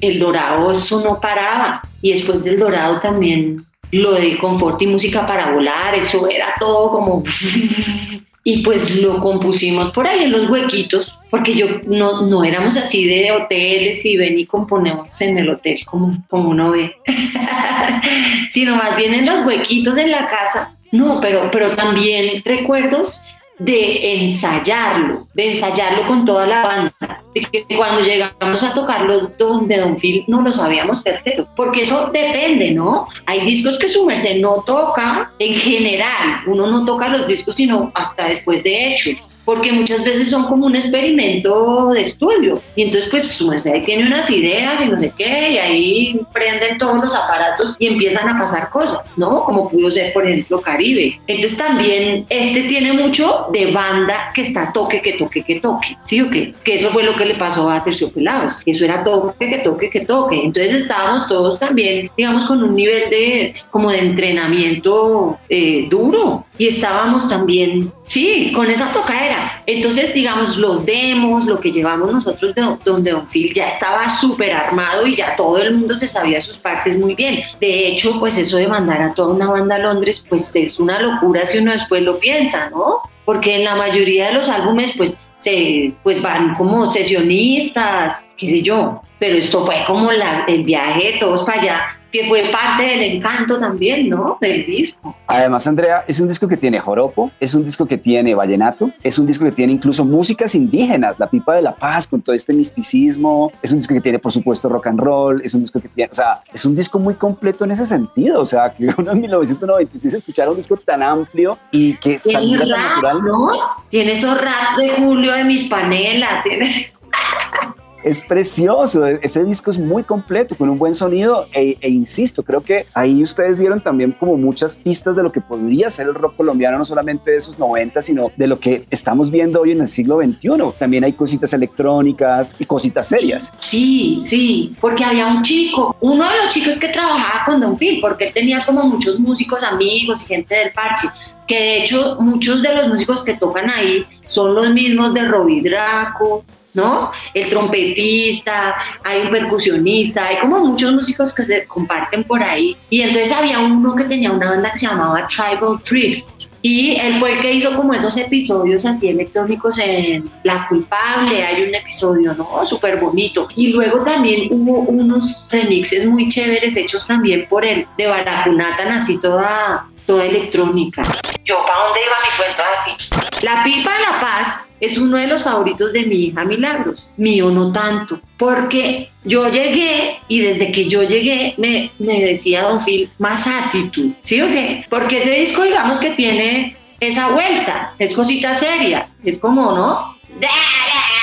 el, 0.01 0.19
Dorado 0.19 0.73
eso 0.73 1.01
no 1.01 1.21
paraba. 1.21 1.81
Y 2.03 2.11
después 2.11 2.43
del 2.43 2.59
Dorado 2.59 2.99
también 2.99 3.65
lo 3.93 4.15
de 4.15 4.37
confort 4.39 4.83
y 4.83 4.89
música 4.89 5.25
para 5.25 5.53
volar, 5.53 5.95
eso 5.95 6.29
era 6.29 6.53
todo 6.59 6.91
como... 6.91 7.23
y 8.47 8.63
pues 8.63 8.97
lo 8.97 9.21
compusimos 9.21 9.93
por 9.93 10.09
ahí 10.09 10.25
en 10.25 10.33
los 10.33 10.51
huequitos, 10.51 11.17
porque 11.31 11.55
yo 11.55 11.67
no, 11.87 12.27
no 12.27 12.43
éramos 12.45 12.77
así 12.77 13.07
de 13.07 13.31
hoteles 13.31 14.05
y 14.05 14.17
ven 14.17 14.37
y 14.37 14.47
componemos 14.47 15.21
en 15.21 15.39
el 15.39 15.49
hotel 15.49 15.79
como, 15.87 16.23
como 16.29 16.51
uno 16.51 16.73
ve, 16.73 16.97
sino 18.51 18.75
más 18.75 18.97
bien 18.97 19.15
en 19.15 19.27
los 19.27 19.47
huequitos 19.47 19.97
en 19.97 20.11
la 20.11 20.29
casa. 20.29 20.75
No, 20.91 21.21
pero, 21.21 21.51
pero 21.53 21.71
también 21.71 22.43
recuerdos 22.45 23.25
de 23.59 24.23
ensayarlo, 24.23 25.29
de 25.35 25.53
ensayarlo 25.53 26.07
con 26.07 26.25
toda 26.25 26.47
la 26.47 26.65
banda, 26.65 27.23
de 27.35 27.41
que 27.43 27.77
cuando 27.77 28.01
llegamos 28.01 28.63
a 28.63 28.75
tocarlo 28.75 29.33
donde 29.39 29.79
Don 29.79 29.97
Phil 29.97 30.25
no 30.27 30.43
lo 30.43 30.53
sabíamos 30.53 31.03
perfecto, 31.03 31.49
porque 31.55 31.83
eso 31.83 32.11
depende, 32.13 32.73
¿no? 32.73 33.07
Hay 33.27 33.43
discos 33.43 33.79
que 33.79 33.89
su 33.89 34.05
merced 34.07 34.41
no 34.41 34.63
toca 34.67 35.31
en 35.39 35.55
general, 35.55 36.41
uno 36.47 36.67
no 36.67 36.85
toca 36.85 37.09
los 37.09 37.27
discos 37.27 37.55
sino 37.55 37.93
hasta 37.95 38.29
después 38.29 38.63
de 38.65 38.95
hechos 38.95 39.34
porque 39.45 39.73
muchas 39.73 40.05
veces 40.05 40.31
son 40.31 40.45
como 40.45 40.67
un 40.67 40.77
experimento 40.77 41.91
de 41.91 42.01
estudio. 42.01 42.63
Y 42.75 42.83
entonces, 42.83 43.11
pues 43.11 43.29
su 43.29 43.49
merced 43.49 43.85
tiene 43.85 44.07
unas 44.07 44.31
ideas 44.31 44.81
y 44.83 44.89
no 44.89 44.99
sé 44.99 45.13
qué, 45.17 45.51
y 45.53 45.59
ahí 45.59 46.21
prenden 46.33 46.79
todos 46.79 46.97
los 46.97 47.15
aparatos 47.15 47.77
y 47.79 47.89
empiezan 47.89 48.29
a 48.29 48.39
pasar 48.39 48.71
cosas, 48.71 49.19
¿no? 49.19 49.45
Como 49.45 49.69
pudo 49.69 49.91
ser, 49.91 50.13
por 50.13 50.27
ejemplo, 50.27 50.61
Caribe. 50.61 51.21
Entonces, 51.27 51.59
también 51.59 52.27
este 52.29 52.63
tiene 52.63 52.93
mucho 52.93 53.47
de 53.53 53.71
banda 53.71 54.33
que 54.35 54.43
está 54.43 54.73
toque, 54.73 55.01
que 55.01 55.15
toque, 55.15 55.43
que 55.43 55.61
toque, 55.61 55.97
¿sí 56.01 56.21
o 56.21 56.31
qué? 56.31 56.55
Que 56.65 56.77
eso 56.77 56.91
fue 56.91 57.03
lo 57.03 57.15
que 57.17 57.25
le 57.25 57.35
pasó 57.35 57.71
a 57.71 57.85
Terciopelados. 57.85 58.59
Eso 58.65 58.85
era 58.85 59.05
toque, 59.05 59.51
que 59.51 59.59
toque, 59.59 59.91
que 59.91 60.01
toque. 60.01 60.37
Entonces, 60.37 60.75
estábamos 60.75 61.29
todos 61.29 61.59
también, 61.59 62.11
digamos, 62.17 62.45
con 62.45 62.63
un 62.63 62.75
nivel 62.75 63.11
de, 63.11 63.55
como 63.71 63.91
de 63.91 64.01
entrenamiento 64.01 65.39
eh, 65.49 65.87
duro. 65.89 66.47
Y 66.57 66.69
estábamos 66.69 67.29
también 67.29 67.93
Sí, 68.07 68.53
con 68.55 68.71
esa 68.71 68.93
tocadera. 68.93 69.34
Entonces, 69.67 70.15
digamos, 70.15 70.57
los 70.57 70.85
demos, 70.85 71.45
lo 71.45 71.59
que 71.59 71.71
llevamos 71.71 72.13
nosotros 72.13 72.55
de 72.55 72.63
donde 72.85 73.11
Don 73.11 73.27
Phil 73.29 73.53
ya 73.53 73.69
estaba 73.69 74.09
súper 74.11 74.53
armado 74.53 75.07
y 75.07 75.15
ya 75.15 75.37
todo 75.37 75.59
el 75.59 75.75
mundo 75.75 75.95
se 75.95 76.09
sabía 76.09 76.41
sus 76.41 76.59
partes 76.59 76.99
muy 76.99 77.15
bien. 77.15 77.43
De 77.61 77.89
hecho, 77.89 78.19
pues 78.21 78.37
eso 78.39 78.57
de 78.57 78.67
mandar 78.67 79.03
a 79.03 79.15
toda 79.15 79.35
una 79.35 79.51
banda 79.51 79.77
a 79.77 79.79
Londres, 79.79 80.25
pues 80.29 80.55
es 80.57 80.79
una 80.79 81.01
locura 81.01 81.47
si 81.47 81.59
uno 81.59 81.73
después 81.73 82.03
lo 82.03 82.19
piensa, 82.19 82.71
¿no? 82.71 83.01
Porque 83.25 83.57
en 83.57 83.65
la 83.65 83.75
mayoría 83.75 84.27
de 84.27 84.35
los 84.35 84.49
álbumes, 84.49 84.93
pues, 84.97 85.27
se, 85.33 85.95
pues 86.03 86.21
van 86.21 86.55
como 86.55 86.87
sesionistas, 86.87 88.33
qué 88.37 88.47
sé 88.47 88.63
yo. 88.63 89.03
Pero 89.19 89.37
esto 89.37 89.65
fue 89.65 89.83
como 89.87 90.13
la, 90.13 90.45
el 90.47 90.63
viaje 90.65 91.17
todos 91.19 91.45
para 91.45 91.61
allá 91.61 91.99
que 92.15 92.29
fue 92.29 92.49
parte 92.53 92.85
del 92.85 93.03
encanto 93.03 93.59
también, 93.59 94.09
¿no? 94.09 94.39
Del 94.41 94.65
disco. 94.65 95.17
Además, 95.27 95.67
Andrea, 95.67 96.05
es 96.07 96.21
un 96.21 96.29
disco 96.29 96.47
que 96.47 96.57
tiene 96.57 96.79
joropo, 96.79 97.33
es 97.41 97.55
un 97.55 97.65
disco 97.65 97.87
que 97.87 97.99
tiene 97.99 98.37
vallenato, 98.37 98.93
es 99.03 99.19
un 99.19 99.27
disco 99.27 99.45
que 99.45 99.51
tiene 99.51 99.73
incluso 99.73 100.05
músicas 100.05 100.55
indígenas, 100.55 101.19
la 101.19 101.29
pipa 101.29 101.57
de 101.57 101.63
la 101.63 101.75
paz 101.75 102.07
con 102.07 102.23
todo 102.23 102.37
este 102.37 102.53
misticismo, 102.53 103.51
es 103.61 103.73
un 103.73 103.79
disco 103.79 103.95
que 103.95 104.01
tiene, 104.01 104.21
por 104.21 104.31
supuesto, 104.31 104.69
rock 104.69 104.87
and 104.87 105.01
roll, 105.01 105.43
es 105.43 105.55
un 105.55 105.63
disco 105.63 105.81
que 105.81 105.89
tiene, 105.89 106.09
o 106.13 106.15
sea, 106.15 106.41
es 106.53 106.65
un 106.65 106.77
disco 106.77 107.01
muy 107.01 107.15
completo 107.15 107.65
en 107.65 107.73
ese 107.73 107.85
sentido, 107.85 108.41
o 108.41 108.45
sea, 108.45 108.73
que 108.73 108.95
uno 108.97 109.11
en 109.11 109.21
1996 109.21 110.15
escuchara 110.15 110.53
un 110.53 110.57
disco 110.57 110.77
tan 110.77 111.03
amplio 111.03 111.59
y 111.73 111.95
que 111.97 112.21
saliera 112.21 112.65
tan 112.65 112.79
natural. 112.79 113.25
¿no? 113.25 113.49
Tiene 113.91 114.13
esos 114.13 114.41
raps 114.41 114.77
de 114.77 114.91
Julio 114.91 115.33
de 115.33 115.43
Mis 115.43 115.65
Panela, 115.65 116.45
tiene 116.45 116.93
es 118.05 118.23
precioso, 118.23 119.07
ese 119.07 119.45
disco 119.45 119.71
es 119.71 119.79
muy 119.79 120.03
completo, 120.03 120.55
con 120.55 120.69
un 120.69 120.79
buen 120.79 120.95
sonido 120.95 121.49
e, 121.55 121.79
e, 121.81 121.89
insisto, 121.89 122.43
creo 122.43 122.61
que 122.61 122.87
ahí 122.93 123.23
ustedes 123.23 123.59
dieron 123.59 123.81
también 123.81 124.13
como 124.13 124.37
muchas 124.37 124.77
pistas 124.77 125.17
de 125.17 125.23
lo 125.23 125.33
que 125.33 125.41
podría 125.41 125.89
ser 125.89 126.09
el 126.09 126.15
rock 126.15 126.37
colombiano, 126.37 126.77
no 126.77 126.85
solamente 126.85 127.31
de 127.31 127.39
esos 127.39 127.59
90, 127.59 128.03
sino 128.03 128.31
de 128.37 128.47
lo 128.47 128.61
que 128.61 128.85
estamos 128.91 129.31
viendo 129.31 129.63
hoy 129.63 129.73
en 129.73 129.81
el 129.81 129.89
siglo 129.89 130.21
XXI. 130.21 130.51
También 130.79 131.05
hay 131.05 131.15
cositas 131.15 131.55
electrónicas 131.55 132.55
y 132.59 132.67
cositas 132.67 133.09
serias. 133.09 133.53
Sí, 133.59 134.21
sí, 134.23 134.77
porque 134.81 135.03
había 135.03 135.27
un 135.27 135.43
chico, 135.43 135.97
uno 136.01 136.29
de 136.29 136.37
los 136.45 136.51
chicos 136.51 136.79
que 136.79 136.89
trabajaba 136.89 137.47
con 137.47 137.61
Don 137.61 137.79
Phil, 137.79 138.01
porque 138.03 138.27
él 138.27 138.35
tenía 138.35 138.65
como 138.67 138.83
muchos 138.85 139.19
músicos 139.19 139.63
amigos 139.63 140.23
y 140.25 140.27
gente 140.27 140.55
del 140.55 140.73
parche, 140.73 141.09
que 141.47 141.55
de 141.55 141.77
hecho 141.79 142.19
muchos 142.21 142.61
de 142.61 142.75
los 142.75 142.89
músicos 142.89 143.25
que 143.25 143.35
tocan 143.35 143.71
ahí 143.71 144.05
son 144.27 144.55
los 144.55 144.71
mismos 144.71 145.15
de 145.15 145.27
Robbie 145.27 145.63
Draco, 145.63 146.45
¿no? 146.75 147.13
El 147.33 147.49
trompetista, 147.49 148.77
hay 149.03 149.23
un 149.23 149.31
percusionista, 149.31 150.27
hay 150.27 150.39
como 150.39 150.59
muchos 150.59 150.93
músicos 150.93 151.33
que 151.33 151.45
se 151.45 151.65
comparten 151.67 152.25
por 152.25 152.43
ahí. 152.43 152.77
Y 152.91 153.03
entonces 153.03 153.33
había 153.33 153.61
uno 153.61 153.95
que 153.95 154.05
tenía 154.05 154.33
una 154.33 154.51
banda 154.51 154.73
que 154.73 154.79
se 154.79 154.87
llamaba 154.87 155.27
Tribal 155.29 155.79
Drift. 155.89 156.49
Y 156.61 156.97
él 156.97 157.21
fue 157.21 157.35
el 157.35 157.41
que 157.41 157.53
hizo 157.53 157.77
como 157.77 157.93
esos 157.93 158.17
episodios 158.17 158.87
así 158.87 159.09
electrónicos 159.09 159.79
en 159.79 160.31
La 160.45 160.67
Culpable, 160.67 161.45
hay 161.45 161.63
un 161.63 161.75
episodio, 161.75 162.35
¿no? 162.35 162.67
Súper 162.67 162.99
bonito. 162.99 163.49
Y 163.55 163.69
luego 163.69 164.03
también 164.03 164.49
hubo 164.51 164.81
unos 164.81 165.47
remixes 165.51 166.07
muy 166.07 166.29
chéveres 166.31 166.75
hechos 166.77 167.07
también 167.07 167.47
por 167.51 167.67
él, 167.67 167.87
de 167.99 168.07
Baracunatan, 168.07 168.93
así 168.93 169.21
toda, 169.21 169.87
toda 170.07 170.25
electrónica. 170.25 171.03
Yo, 171.45 171.63
¿para 171.67 171.85
dónde 171.85 172.01
iba 172.01 172.17
mi 172.23 172.37
cuento 172.39 172.63
así? 172.73 173.45
La 173.45 173.63
Pipa 173.63 173.93
de 173.93 174.01
la 174.01 174.21
Paz 174.23 174.65
es 174.85 174.99
uno 174.99 175.17
de 175.17 175.27
los 175.27 175.43
favoritos 175.43 175.93
de 175.93 176.05
mi 176.05 176.27
hija 176.27 176.45
Milagros, 176.45 177.09
mío 177.17 177.51
no 177.51 177.73
tanto, 177.73 178.21
porque 178.39 179.11
yo 179.25 179.49
llegué 179.49 180.19
y 180.29 180.41
desde 180.41 180.71
que 180.73 180.89
yo 180.89 181.03
llegué 181.03 181.55
me, 181.57 181.93
me 181.99 182.21
decía 182.21 182.63
Don 182.63 182.83
Phil 182.85 183.09
más 183.19 183.47
actitud, 183.47 184.13
¿sí 184.21 184.41
o 184.41 184.49
qué? 184.49 184.85
Porque 184.89 185.19
ese 185.19 185.33
disco 185.33 185.63
digamos 185.63 185.99
que 185.99 186.11
tiene 186.11 186.77
esa 187.01 187.29
vuelta, 187.29 187.95
es 187.99 188.15
cosita 188.15 188.55
seria, 188.55 189.09
es 189.25 189.39
como, 189.39 189.73
¿no? 189.73 190.15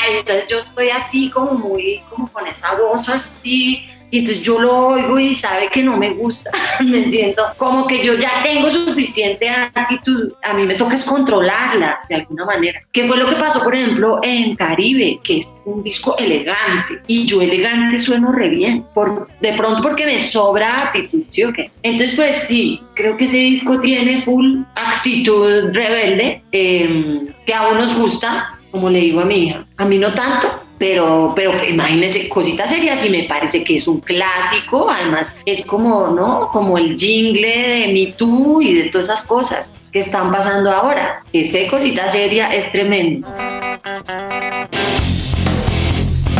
Entonces 0.09 0.47
yo 0.47 0.59
estoy 0.59 0.89
así 0.89 1.29
como 1.29 1.53
muy, 1.53 2.01
como 2.09 2.27
con 2.27 2.47
esa 2.47 2.75
voz 2.75 3.09
así 3.09 3.87
Y 4.11 4.19
entonces 4.19 4.43
yo 4.43 4.59
lo 4.59 4.87
oigo 4.87 5.17
y 5.19 5.33
sabe 5.33 5.69
que 5.71 5.81
no 5.81 5.97
me 5.97 6.11
gusta, 6.11 6.51
me 6.81 7.07
siento 7.07 7.43
como 7.57 7.87
que 7.87 8.03
yo 8.03 8.15
ya 8.15 8.43
tengo 8.43 8.69
suficiente 8.69 9.49
actitud, 9.49 10.33
a 10.43 10.53
mí 10.53 10.65
me 10.65 10.75
toca 10.75 10.95
es 10.95 11.05
controlarla 11.05 12.01
de 12.09 12.15
alguna 12.15 12.45
manera. 12.45 12.81
¿Qué 12.91 13.07
fue 13.07 13.17
lo 13.17 13.27
que 13.27 13.35
pasó, 13.35 13.63
por 13.63 13.73
ejemplo, 13.73 14.19
en 14.21 14.55
Caribe, 14.55 15.19
que 15.23 15.37
es 15.37 15.61
un 15.65 15.81
disco 15.81 16.17
elegante? 16.17 17.01
Y 17.07 17.25
yo 17.25 17.41
elegante 17.41 17.97
sueno 17.97 18.31
re 18.31 18.49
bien, 18.49 18.85
por, 18.93 19.29
de 19.39 19.53
pronto 19.53 19.81
porque 19.81 20.05
me 20.05 20.19
sobra 20.19 20.83
actitud, 20.83 21.23
¿sí 21.27 21.43
o 21.43 21.53
qué? 21.53 21.71
Entonces, 21.81 22.15
pues 22.15 22.47
sí, 22.47 22.81
creo 22.93 23.15
que 23.15 23.25
ese 23.25 23.37
disco 23.37 23.79
tiene 23.79 24.21
full 24.21 24.63
actitud 24.75 25.71
rebelde, 25.71 26.43
eh, 26.51 27.25
que 27.45 27.53
a 27.53 27.69
unos 27.69 27.97
gusta, 27.97 28.59
como 28.71 28.89
le 28.89 28.99
digo 28.99 29.21
a 29.21 29.25
mi 29.25 29.47
hija. 29.47 29.65
A 29.77 29.85
mí 29.85 29.97
no 29.97 30.13
tanto, 30.13 30.49
pero, 30.81 31.33
pero 31.35 31.53
imagínese, 31.63 32.27
cositas 32.27 32.71
serias 32.71 33.05
y 33.05 33.11
me 33.11 33.25
parece 33.25 33.63
que 33.63 33.75
es 33.75 33.87
un 33.87 33.99
clásico, 33.99 34.89
además 34.89 35.39
es 35.45 35.63
como, 35.63 36.07
¿no? 36.07 36.47
Como 36.51 36.75
el 36.75 36.97
jingle 36.97 37.47
de 37.47 37.93
Me 37.93 38.13
Too 38.13 38.63
y 38.63 38.73
de 38.73 38.83
todas 38.85 39.05
esas 39.05 39.27
cosas 39.27 39.83
que 39.91 39.99
están 39.99 40.31
pasando 40.31 40.71
ahora. 40.71 41.21
Ese 41.31 41.67
cosita 41.67 42.09
seria 42.09 42.51
es 42.55 42.71
tremendo. 42.71 43.27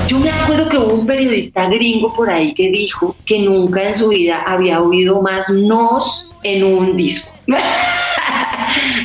Yo 0.08 0.18
me 0.18 0.32
acuerdo 0.32 0.68
que 0.68 0.78
hubo 0.80 0.92
un 0.92 1.06
periodista 1.06 1.68
gringo 1.68 2.12
por 2.12 2.28
ahí 2.28 2.56
que 2.56 2.72
dijo 2.72 3.16
que 3.24 3.38
nunca 3.38 3.90
en 3.90 3.94
su 3.94 4.08
vida 4.08 4.42
había 4.42 4.82
oído 4.82 5.22
más 5.22 5.52
nos 5.52 6.32
en 6.42 6.64
un 6.64 6.98
disco. 6.98 7.32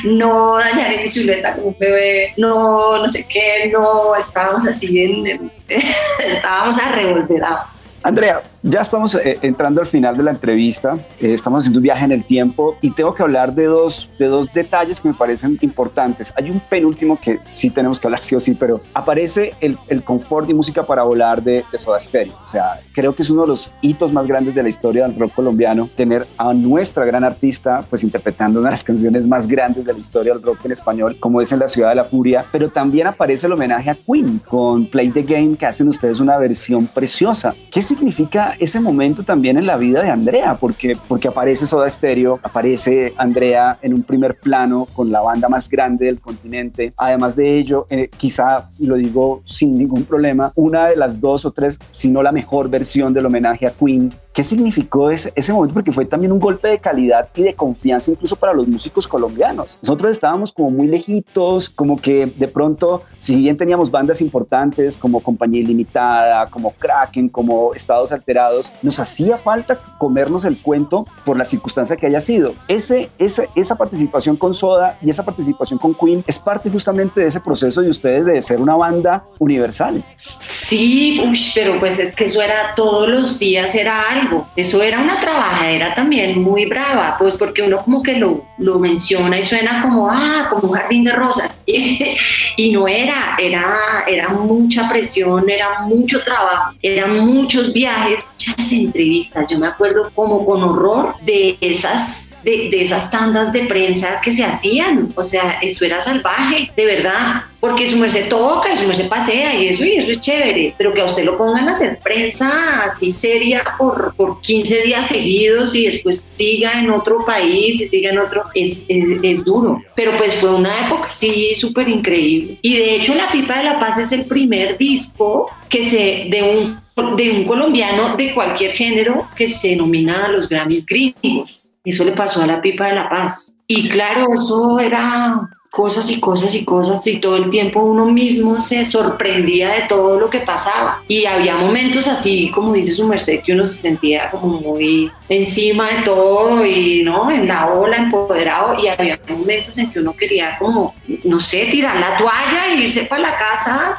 no 0.03 0.57
dañaré 0.57 0.99
mi 0.99 1.07
silueta 1.07 1.53
como 1.53 1.67
un 1.67 1.75
bebé, 1.79 2.33
no, 2.37 2.97
no 2.97 3.07
sé 3.07 3.27
qué, 3.27 3.71
no, 3.71 4.15
estábamos 4.15 4.65
así 4.65 5.03
en, 5.03 5.51
estábamos 6.19 6.77
arrevolverados. 6.77 7.76
Andrea, 8.03 8.43
ya 8.61 8.81
estamos 8.81 9.15
eh, 9.15 9.39
entrando 9.41 9.81
al 9.81 9.87
final 9.87 10.15
de 10.15 10.23
la 10.23 10.31
entrevista, 10.31 10.97
eh, 11.19 11.33
estamos 11.33 11.63
haciendo 11.63 11.79
un 11.79 11.83
viaje 11.83 12.05
en 12.05 12.11
el 12.11 12.23
tiempo 12.23 12.77
y 12.81 12.91
tengo 12.91 13.13
que 13.13 13.23
hablar 13.23 13.53
de 13.53 13.65
dos, 13.65 14.09
de 14.19 14.27
dos 14.27 14.53
detalles 14.53 15.01
que 15.01 15.07
me 15.07 15.13
parecen 15.13 15.57
importantes. 15.61 16.33
Hay 16.35 16.49
un 16.49 16.59
penúltimo 16.59 17.19
que 17.19 17.39
sí 17.41 17.69
tenemos 17.69 17.99
que 17.99 18.07
hablar 18.07 18.19
sí 18.19 18.35
o 18.35 18.39
sí, 18.39 18.53
pero 18.53 18.81
aparece 18.93 19.53
el, 19.61 19.77
el 19.87 20.03
confort 20.03 20.49
y 20.49 20.53
música 20.53 20.83
para 20.83 21.03
volar 21.03 21.41
de, 21.41 21.65
de, 21.71 21.77
Soda 21.77 21.99
Stereo. 21.99 22.33
O 22.43 22.47
sea, 22.47 22.79
creo 22.93 23.13
que 23.13 23.23
es 23.23 23.29
uno 23.29 23.41
de 23.41 23.47
los 23.49 23.71
hitos 23.81 24.13
más 24.13 24.27
grandes 24.27 24.53
de 24.53 24.63
la 24.63 24.69
historia 24.69 25.07
del 25.07 25.17
rock 25.17 25.33
colombiano, 25.33 25.89
tener 25.95 26.27
a 26.37 26.53
nuestra 26.53 27.03
gran 27.05 27.23
artista 27.23 27.83
pues 27.89 28.03
interpretando 28.03 28.59
una 28.59 28.69
de 28.69 28.73
las 28.73 28.83
canciones 28.83 29.25
más 29.27 29.47
grandes 29.47 29.85
de 29.85 29.93
la 29.93 29.99
historia 29.99 30.33
del 30.33 30.43
rock 30.43 30.65
en 30.65 30.71
español, 30.71 31.17
como 31.19 31.41
es 31.41 31.51
En 31.51 31.59
la 31.59 31.67
Ciudad 31.67 31.89
de 31.89 31.95
la 31.95 32.05
Furia, 32.05 32.45
pero 32.51 32.69
también 32.69 33.07
aparece 33.07 33.47
el 33.47 33.53
homenaje 33.53 33.89
a 33.89 33.95
Queen 33.95 34.39
con 34.39 34.85
Play 34.85 35.09
the 35.09 35.23
Game, 35.23 35.55
que 35.55 35.65
hacen 35.65 35.87
ustedes 35.87 36.19
una 36.19 36.37
versión 36.37 36.87
preciosa. 36.87 37.55
¿Qué 37.71 37.81
significa 37.87 38.55
ese 38.59 38.79
momento 38.79 39.23
también 39.23 39.57
en 39.57 39.65
la 39.65 39.77
vida 39.77 40.01
de 40.03 40.09
Andrea? 40.09 40.57
Porque, 40.59 40.97
porque 41.07 41.27
aparece 41.27 41.65
Soda 41.65 41.89
Stereo, 41.89 42.39
aparece 42.43 43.13
Andrea 43.17 43.77
en 43.81 43.93
un 43.93 44.03
primer 44.03 44.35
plano 44.35 44.87
con 44.93 45.11
la 45.11 45.21
banda 45.21 45.49
más 45.49 45.69
grande 45.69 46.05
del 46.05 46.19
continente. 46.19 46.93
Además 46.97 47.35
de 47.35 47.57
ello, 47.57 47.87
eh, 47.89 48.09
quizá, 48.15 48.69
y 48.77 48.85
lo 48.85 48.95
digo 48.95 49.41
sin 49.45 49.77
ningún 49.77 50.03
problema, 50.03 50.51
una 50.55 50.87
de 50.87 50.95
las 50.95 51.19
dos 51.19 51.45
o 51.45 51.51
tres, 51.51 51.79
si 51.91 52.09
no 52.09 52.21
la 52.21 52.31
mejor 52.31 52.69
versión 52.69 53.13
del 53.13 53.25
homenaje 53.25 53.67
a 53.67 53.71
Queen 53.71 54.13
¿Qué 54.37 54.43
significó 54.43 55.09
ese, 55.09 55.33
ese 55.35 55.51
momento? 55.51 55.73
Porque 55.73 55.91
fue 55.91 56.05
también 56.05 56.31
un 56.31 56.39
golpe 56.39 56.67
de 56.67 56.77
calidad 56.77 57.27
y 57.35 57.41
de 57.41 57.55
confianza 57.55 58.11
incluso 58.11 58.35
para 58.35 58.53
los 58.53 58.67
músicos 58.67 59.07
colombianos. 59.07 59.79
Nosotros 59.81 60.11
estábamos 60.11 60.51
como 60.51 60.69
muy 60.69 60.85
lejitos, 60.85 61.71
como 61.71 61.99
que 61.99 62.27
de 62.27 62.47
pronto, 62.47 63.01
si 63.17 63.35
bien 63.35 63.57
teníamos 63.57 63.89
bandas 63.89 64.21
importantes 64.21 64.95
como 64.95 65.21
Compañía 65.21 65.61
Ilimitada, 65.61 66.51
como 66.51 66.69
Kraken, 66.73 67.29
como 67.29 67.73
Estados 67.73 68.11
Alterados, 68.11 68.71
nos 68.83 68.99
hacía 68.99 69.37
falta 69.37 69.79
comernos 69.97 70.45
el 70.45 70.61
cuento 70.61 71.07
por 71.25 71.35
la 71.35 71.43
circunstancia 71.43 71.95
que 71.95 72.05
haya 72.05 72.19
sido. 72.19 72.53
Ese, 72.67 73.09
ese, 73.17 73.49
esa 73.55 73.75
participación 73.75 74.37
con 74.37 74.53
Soda 74.53 74.99
y 75.01 75.09
esa 75.09 75.25
participación 75.25 75.79
con 75.79 75.95
Queen 75.95 76.23
es 76.27 76.37
parte 76.37 76.69
justamente 76.69 77.21
de 77.21 77.25
ese 77.25 77.41
proceso 77.41 77.81
de 77.81 77.89
ustedes 77.89 78.27
de 78.27 78.39
ser 78.43 78.61
una 78.61 78.75
banda 78.75 79.25
universal. 79.39 80.05
Sí, 80.47 81.19
uy, 81.27 81.39
pero 81.55 81.79
pues 81.79 81.97
es 81.97 82.15
que 82.15 82.25
eso 82.25 82.39
era 82.39 82.75
todos 82.75 83.09
los 83.09 83.39
días, 83.39 83.73
era 83.73 84.03
algo 84.11 84.26
eso 84.55 84.81
era 84.81 84.99
una 84.99 85.19
trabajadera 85.21 85.93
también 85.93 86.41
muy 86.41 86.65
brava, 86.65 87.15
pues 87.17 87.35
porque 87.35 87.61
uno 87.63 87.77
como 87.79 88.01
que 88.03 88.17
lo, 88.17 88.45
lo 88.57 88.79
menciona 88.79 89.39
y 89.39 89.43
suena 89.43 89.81
como, 89.81 90.09
ah, 90.09 90.47
como 90.49 90.69
un 90.69 90.73
jardín 90.73 91.03
de 91.03 91.11
rosas. 91.11 91.63
y 91.65 92.71
no 92.71 92.87
era, 92.87 93.37
era, 93.39 93.75
era 94.07 94.29
mucha 94.29 94.89
presión, 94.89 95.49
era 95.49 95.81
mucho 95.81 96.21
trabajo, 96.23 96.73
eran 96.81 97.19
muchos 97.19 97.73
viajes, 97.73 98.29
muchas 98.33 98.71
entrevistas. 98.71 99.47
Yo 99.49 99.59
me 99.59 99.67
acuerdo 99.67 100.09
como 100.13 100.45
con 100.45 100.63
horror 100.63 101.15
de 101.21 101.57
esas, 101.61 102.37
de, 102.43 102.69
de 102.69 102.81
esas 102.81 103.11
tandas 103.11 103.51
de 103.53 103.65
prensa 103.65 104.21
que 104.21 104.31
se 104.31 104.43
hacían. 104.43 105.13
O 105.15 105.23
sea, 105.23 105.59
eso 105.61 105.85
era 105.85 106.01
salvaje, 106.01 106.71
de 106.75 106.85
verdad 106.85 107.43
porque 107.67 107.89
su 107.89 107.97
merced 107.97 108.29
toca 108.29 108.73
y 108.73 108.77
su 108.77 108.87
merced 108.87 109.09
pasea 109.09 109.53
y 109.53 109.67
eso, 109.67 109.83
y 109.83 109.93
eso 109.93 110.11
es 110.11 110.21
chévere, 110.21 110.73
pero 110.77 110.93
que 110.93 111.01
a 111.01 111.05
usted 111.05 111.25
lo 111.25 111.37
pongan 111.37 111.67
a 111.67 111.73
hacer 111.73 111.99
prensa 111.99 112.83
así 112.85 113.11
seria 113.11 113.63
por, 113.77 114.15
por 114.15 114.39
15 114.41 114.83
días 114.83 115.07
seguidos 115.07 115.75
y 115.75 115.85
después 115.85 116.19
siga 116.19 116.79
en 116.79 116.89
otro 116.89 117.25
país 117.25 117.81
y 117.81 117.85
siga 117.85 118.11
en 118.11 118.19
otro, 118.19 118.43
es, 118.53 118.85
es, 118.87 119.03
es 119.21 119.43
duro. 119.43 119.81
Pero 119.95 120.17
pues 120.17 120.35
fue 120.35 120.53
una 120.53 120.87
época 120.87 121.09
sí 121.13 121.53
súper 121.55 121.89
increíble. 121.89 122.57
Y 122.61 122.77
de 122.77 122.95
hecho 122.95 123.15
La 123.15 123.29
Pipa 123.29 123.57
de 123.57 123.63
la 123.65 123.77
Paz 123.77 123.97
es 123.97 124.11
el 124.11 124.25
primer 124.25 124.77
disco 124.77 125.49
que 125.69 125.83
se, 125.83 126.27
de 126.29 126.43
un, 126.43 127.17
de 127.17 127.31
un 127.31 127.43
colombiano 127.43 128.15
de 128.15 128.33
cualquier 128.33 128.71
género 128.71 129.27
que 129.35 129.47
se 129.47 129.69
denomina 129.69 130.25
a 130.25 130.29
los 130.29 130.47
Grammys 130.47 130.85
gringos. 130.85 131.61
Eso 131.83 132.03
le 132.03 132.11
pasó 132.13 132.41
a 132.41 132.47
La 132.47 132.61
Pipa 132.61 132.87
de 132.87 132.95
la 132.95 133.09
Paz. 133.09 133.53
Y 133.67 133.89
claro, 133.89 134.27
eso 134.33 134.79
era 134.79 135.49
cosas 135.77 136.09
y 136.09 136.19
cosas 136.19 136.55
y 136.55 136.65
cosas 136.65 137.05
y 137.05 137.19
todo 137.19 137.35
el 137.35 137.51
tiempo 137.51 137.81
uno 137.81 138.07
mismo 138.07 138.59
se 138.59 138.83
sorprendía 138.83 139.69
de 139.69 139.81
todo 139.81 140.19
lo 140.19 140.27
que 140.27 140.39
pasaba. 140.39 141.03
Y 141.07 141.27
había 141.27 141.55
momentos 141.55 142.07
así 142.07 142.49
como 142.49 142.73
dice 142.73 142.95
su 142.95 143.07
merced 143.07 143.41
que 143.43 143.53
uno 143.53 143.67
se 143.67 143.75
sentía 143.75 144.31
como 144.31 144.59
muy 144.59 145.11
encima 145.29 145.87
de 145.91 146.01
todo 146.01 146.65
y 146.65 147.03
no 147.03 147.29
en 147.29 147.47
la 147.47 147.67
ola 147.67 147.97
empoderado 147.97 148.75
y 148.83 148.87
había 148.87 149.19
momentos 149.29 149.77
en 149.77 149.91
que 149.91 149.99
uno 149.99 150.15
quería 150.15 150.57
como 150.57 150.95
no 151.23 151.39
sé 151.39 151.67
tirar 151.69 151.97
la 151.97 152.17
toalla 152.17 152.71
e 152.71 152.81
irse 152.81 153.03
para 153.03 153.21
la 153.21 153.37
casa 153.37 153.97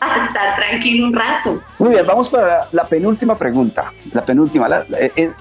a 0.00 0.24
estar 0.24 0.56
tranquilo 0.56 1.06
un 1.06 1.14
rato. 1.14 1.60
Muy 1.78 1.90
bien, 1.90 2.06
vamos 2.06 2.28
para 2.28 2.68
la 2.72 2.84
penúltima 2.84 3.36
pregunta. 3.36 3.92
La 4.12 4.22
penúltima 4.22 4.68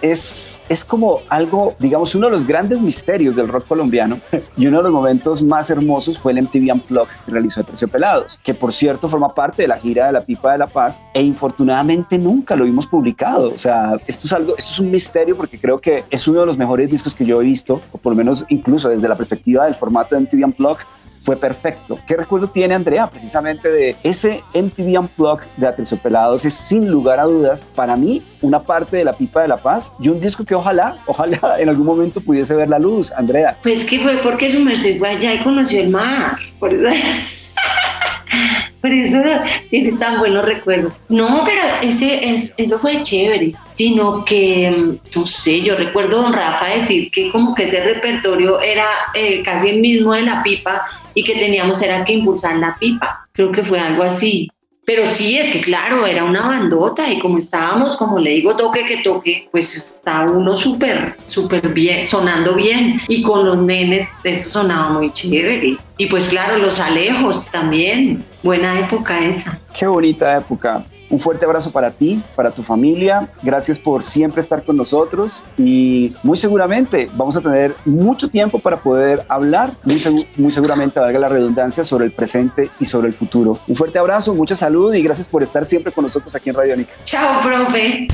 es, 0.02 0.62
es, 0.68 0.86
como 0.86 1.22
algo, 1.30 1.76
digamos, 1.80 2.15
uno 2.15 2.28
de 2.28 2.34
los 2.34 2.46
grandes 2.46 2.80
misterios 2.82 3.36
del 3.36 3.48
rock 3.48 3.68
colombiano 3.68 4.20
y 4.58 4.68
uno 4.68 4.78
de 4.78 4.84
los 4.84 4.94
momentos 4.94 5.41
más 5.41 5.70
hermosos 5.70 6.18
fue 6.20 6.32
el 6.32 6.41
MTV 6.44 6.74
Unplugged 6.74 7.15
que 7.26 7.32
realizó 7.32 7.63
de 7.63 7.88
Pelados, 7.88 8.39
que 8.44 8.54
por 8.54 8.74
cierto 8.74 9.08
forma 9.08 9.34
parte 9.34 9.63
de 9.63 9.68
la 9.68 9.78
gira 9.78 10.08
de 10.08 10.13
la 10.13 10.22
Pipa 10.22 10.52
de 10.52 10.58
la 10.58 10.68
Paz 10.68 11.02
e 11.13 11.22
infortunadamente 11.22 12.18
nunca 12.18 12.56
lo 12.56 12.65
vimos 12.65 12.88
publicado. 12.88 13.54
O 13.54 13.58
sea, 13.58 13.94
esto 14.08 14.28
es 14.28 14.34
algo, 14.34 14.56
esto 14.58 14.72
es 14.72 14.80
un 14.80 14.91
misterio 14.91 15.36
porque 15.36 15.60
creo 15.60 15.80
que 15.80 16.04
es 16.10 16.28
uno 16.28 16.41
de 16.41 16.46
los 16.46 16.58
mejores 16.58 16.89
discos 16.89 17.13
que 17.13 17.26
yo 17.26 17.41
he 17.41 17.46
visto, 17.46 17.82
o 17.91 17.98
por 17.98 18.12
lo 18.13 18.18
menos 18.18 18.46
incluso 18.50 18.89
desde 18.89 19.08
la 19.08 19.15
perspectiva 19.15 19.65
del 19.65 19.76
formato 19.76 20.15
de 20.15 20.22
MTV 20.22 20.46
Unplugged 20.46 20.86
fue 21.26 21.36
perfecto. 21.36 21.98
¿Qué 22.08 22.16
recuerdo 22.16 22.48
tiene 22.48 22.76
Andrea 22.76 23.08
precisamente 23.08 23.70
de 23.70 23.96
ese 24.04 24.44
MTV 24.54 25.00
Unplugged 25.00 25.48
de 25.58 25.68
Aterciopelados? 25.68 26.46
Es 26.46 26.54
sin 26.54 26.90
lugar 26.90 27.20
a 27.20 27.24
dudas 27.24 27.66
para 27.76 27.96
mí 27.96 28.22
una 28.42 28.60
parte 28.60 28.98
de 28.98 29.04
la 29.04 29.14
pipa 29.14 29.42
de 29.42 29.48
la 29.48 29.58
paz 29.58 29.92
y 30.00 30.10
un 30.10 30.20
disco 30.20 30.46
que 30.46 30.54
ojalá, 30.54 30.98
ojalá 31.08 31.56
en 31.60 31.68
algún 31.68 31.88
momento 31.88 32.22
pudiese 32.22 32.56
ver 32.56 32.70
la 32.70 32.78
luz, 32.78 33.12
Andrea. 33.12 33.58
Pues 33.64 33.86
que 33.86 34.00
fue 34.02 34.18
porque 34.22 34.52
su 34.52 34.60
merced 34.60 35.00
fue 35.00 35.10
allá 35.10 35.34
y 35.34 35.40
conoció 35.40 35.82
el 35.82 35.90
mar. 35.90 36.38
Por 38.82 38.92
eso 38.92 39.18
tiene 39.70 39.98
tan 39.98 40.20
buenos 40.20 40.46
recuerdos. 40.46 40.94
No, 41.10 41.44
pero 41.44 41.62
ese, 41.82 42.36
eso 42.58 42.80
fue 42.80 43.02
chévere, 43.02 43.54
sino 43.72 44.24
que, 44.24 44.94
no 45.16 45.26
sé, 45.26 45.62
yo 45.62 45.76
recuerdo 45.76 46.20
a 46.20 46.24
don 46.24 46.34
Rafa 46.34 46.68
decir 46.68 47.10
que 47.12 47.32
como 47.32 47.56
que 47.56 47.64
ese 47.64 47.84
repertorio 47.84 48.62
era 48.62 48.86
eh, 49.14 49.42
casi 49.44 49.70
el 49.70 49.82
mismo 49.82 50.14
de 50.14 50.22
la 50.22 50.44
pipa 50.44 50.84
y 51.16 51.24
que 51.24 51.34
teníamos 51.34 51.82
era 51.82 52.06
que 52.06 52.14
impulsar 52.14 52.58
la 52.58 52.78
pipa. 52.78 53.28
Creo 53.32 53.52
que 53.52 53.64
fue 53.64 53.80
algo 53.80 54.04
así. 54.04 54.50
Pero 54.86 55.08
sí, 55.08 55.38
es 55.38 55.52
que 55.52 55.62
claro, 55.62 56.06
era 56.06 56.24
una 56.24 56.48
bandota 56.48 57.12
y 57.12 57.19
como 57.19 57.39
estábamos, 57.39 57.98
como 57.98 58.19
le 58.19 58.32
digo, 58.32 58.56
toque 58.56 58.86
que 58.86 58.98
toque, 58.98 59.50
pues 59.52 59.76
está 59.76 60.21
uno 60.21 60.56
súper, 60.56 61.15
súper 61.28 61.69
bien, 61.69 62.06
sonando 62.06 62.54
bien. 62.54 63.02
Y 63.08 63.24
con 63.24 63.45
los 63.45 63.58
nenes, 63.58 64.08
eso 64.24 64.50
sonaba 64.50 64.89
muy 64.91 65.12
chévere. 65.12 65.78
Y 65.98 66.06
pues 66.06 66.28
claro, 66.28 66.58
los 66.58 66.80
alejos 66.80 67.50
también. 67.50 68.24
Buena 68.43 68.80
época 68.80 69.26
esa. 69.26 69.60
Qué 69.74 69.88
bonita 69.88 70.38
época. 70.38 70.86
Un 71.10 71.20
fuerte 71.20 71.46
abrazo 71.46 71.72
para 71.72 71.91
ti, 71.91 72.22
para 72.36 72.52
tu 72.52 72.63
familia. 72.63 73.30
Gracias 73.44 73.80
por 73.80 74.04
siempre 74.04 74.39
estar 74.39 74.63
con 74.63 74.78
nosotros 74.78 75.44
y 75.58 76.13
muy 76.24 76.38
seguramente 76.38 77.10
vamos 77.15 77.38
a 77.38 77.41
tener 77.41 77.76
mucho 77.86 78.30
tiempo 78.30 78.60
para 78.60 78.78
poder 78.78 79.24
hablar, 79.28 79.72
muy, 79.84 80.00
seguramente, 80.52 81.00
valga 81.00 81.20
la 81.20 81.30
redundancia, 81.30 81.84
sobre 81.84 82.06
el 82.06 82.12
presente 82.12 82.70
y 82.80 82.86
sobre 82.86 83.08
el 83.08 83.13
futuro. 83.13 83.60
Un 83.68 83.76
fuerte 83.76 84.00
abrazo, 84.00 84.34
mucha 84.34 84.56
salud 84.56 84.94
y 84.94 85.02
gracias 85.02 85.28
por 85.28 85.44
estar 85.44 85.65
siempre 85.65 85.91
con 85.91 86.04
nosotros 86.06 86.36
aquí 86.36 86.50
en 86.50 86.56
Radiónica. 86.56 86.94
Chao, 87.06 87.41
profe. 87.44 88.08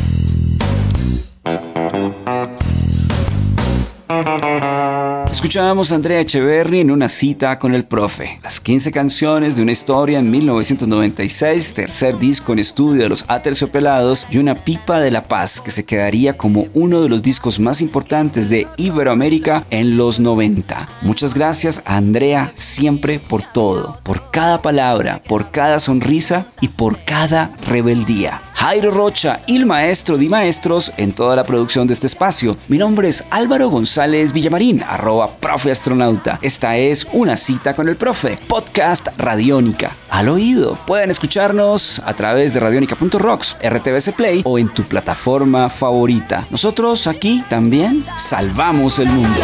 Escuchábamos 5.42 5.92
a 5.92 5.96
Andrea 5.96 6.20
Echeverry 6.20 6.82
en 6.82 6.92
una 6.92 7.08
cita 7.08 7.58
con 7.58 7.74
el 7.74 7.84
profe. 7.84 8.40
Las 8.44 8.60
15 8.60 8.92
canciones 8.92 9.56
de 9.56 9.64
una 9.64 9.72
historia 9.72 10.20
en 10.20 10.30
1996, 10.30 11.74
tercer 11.74 12.20
disco 12.20 12.54
en 12.54 12.60
estudio 12.60 13.02
de 13.02 13.10
los 13.10 13.26
Aterciopelados 13.28 14.28
y 14.30 14.38
una 14.38 14.64
pipa 14.64 15.00
de 15.00 15.10
la 15.10 15.24
paz 15.24 15.60
que 15.60 15.72
se 15.72 15.84
quedaría 15.84 16.38
como 16.38 16.68
uno 16.76 17.02
de 17.02 17.10
los 17.10 17.24
discos 17.24 17.60
más 17.60 17.82
importantes 17.82 18.52
de 18.52 18.68
Iberoamérica 18.78 19.66
en 19.72 19.98
los 19.98 20.20
90. 20.20 20.88
Muchas 21.02 21.34
gracias 21.34 21.82
a 21.86 21.98
Andrea 21.98 22.52
siempre 22.54 23.18
por 23.18 23.42
todo, 23.42 23.98
por 24.04 24.30
cada 24.30 24.62
palabra, 24.62 25.24
por 25.28 25.50
cada 25.50 25.80
sonrisa 25.80 26.52
y 26.62 26.68
por 26.68 27.04
cada 27.04 27.50
rebeldía. 27.68 28.44
Jairo 28.62 28.92
Rocha, 28.92 29.40
el 29.48 29.66
maestro 29.66 30.20
de 30.20 30.30
maestros 30.30 30.94
en 30.98 31.14
toda 31.14 31.36
la 31.36 31.44
producción 31.44 31.88
de 31.88 31.94
este 31.94 32.06
espacio. 32.06 32.56
Mi 32.68 32.78
nombre 32.78 33.10
es 33.10 33.24
Álvaro 33.32 33.70
González 33.70 34.34
Villamarín, 34.34 34.84
arroba 34.84 35.32
profe 35.32 35.72
astronauta. 35.72 36.38
Esta 36.44 36.78
es 36.78 37.08
una 37.12 37.36
cita 37.38 37.74
con 37.74 37.90
el 37.90 37.96
profe, 37.96 38.38
podcast 38.48 39.08
Radiónica. 39.18 39.90
Al 40.12 40.30
oído, 40.30 40.78
pueden 40.86 41.10
escucharnos 41.10 42.04
a 42.06 42.14
través 42.14 42.54
de 42.54 42.60
radiónica.rocks, 42.60 43.58
RTBC 43.68 44.14
Play 44.16 44.42
o 44.46 44.60
en 44.60 44.70
tu 44.70 44.84
plataforma 44.84 45.68
favorita. 45.68 46.46
Nosotros 46.52 47.08
aquí 47.08 47.44
también 47.50 48.06
salvamos 48.16 49.00
el 49.00 49.08
mundo. 49.08 49.40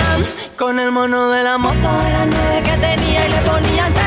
Con 0.55 0.77
el 0.77 0.91
mono 0.91 1.31
de 1.31 1.43
la 1.43 1.57
moto 1.57 1.73
nueve 1.73 2.61
que 2.63 2.77
tenía 2.77 3.25
y 3.25 3.31
le 3.31 3.37
ponía 3.49 4.06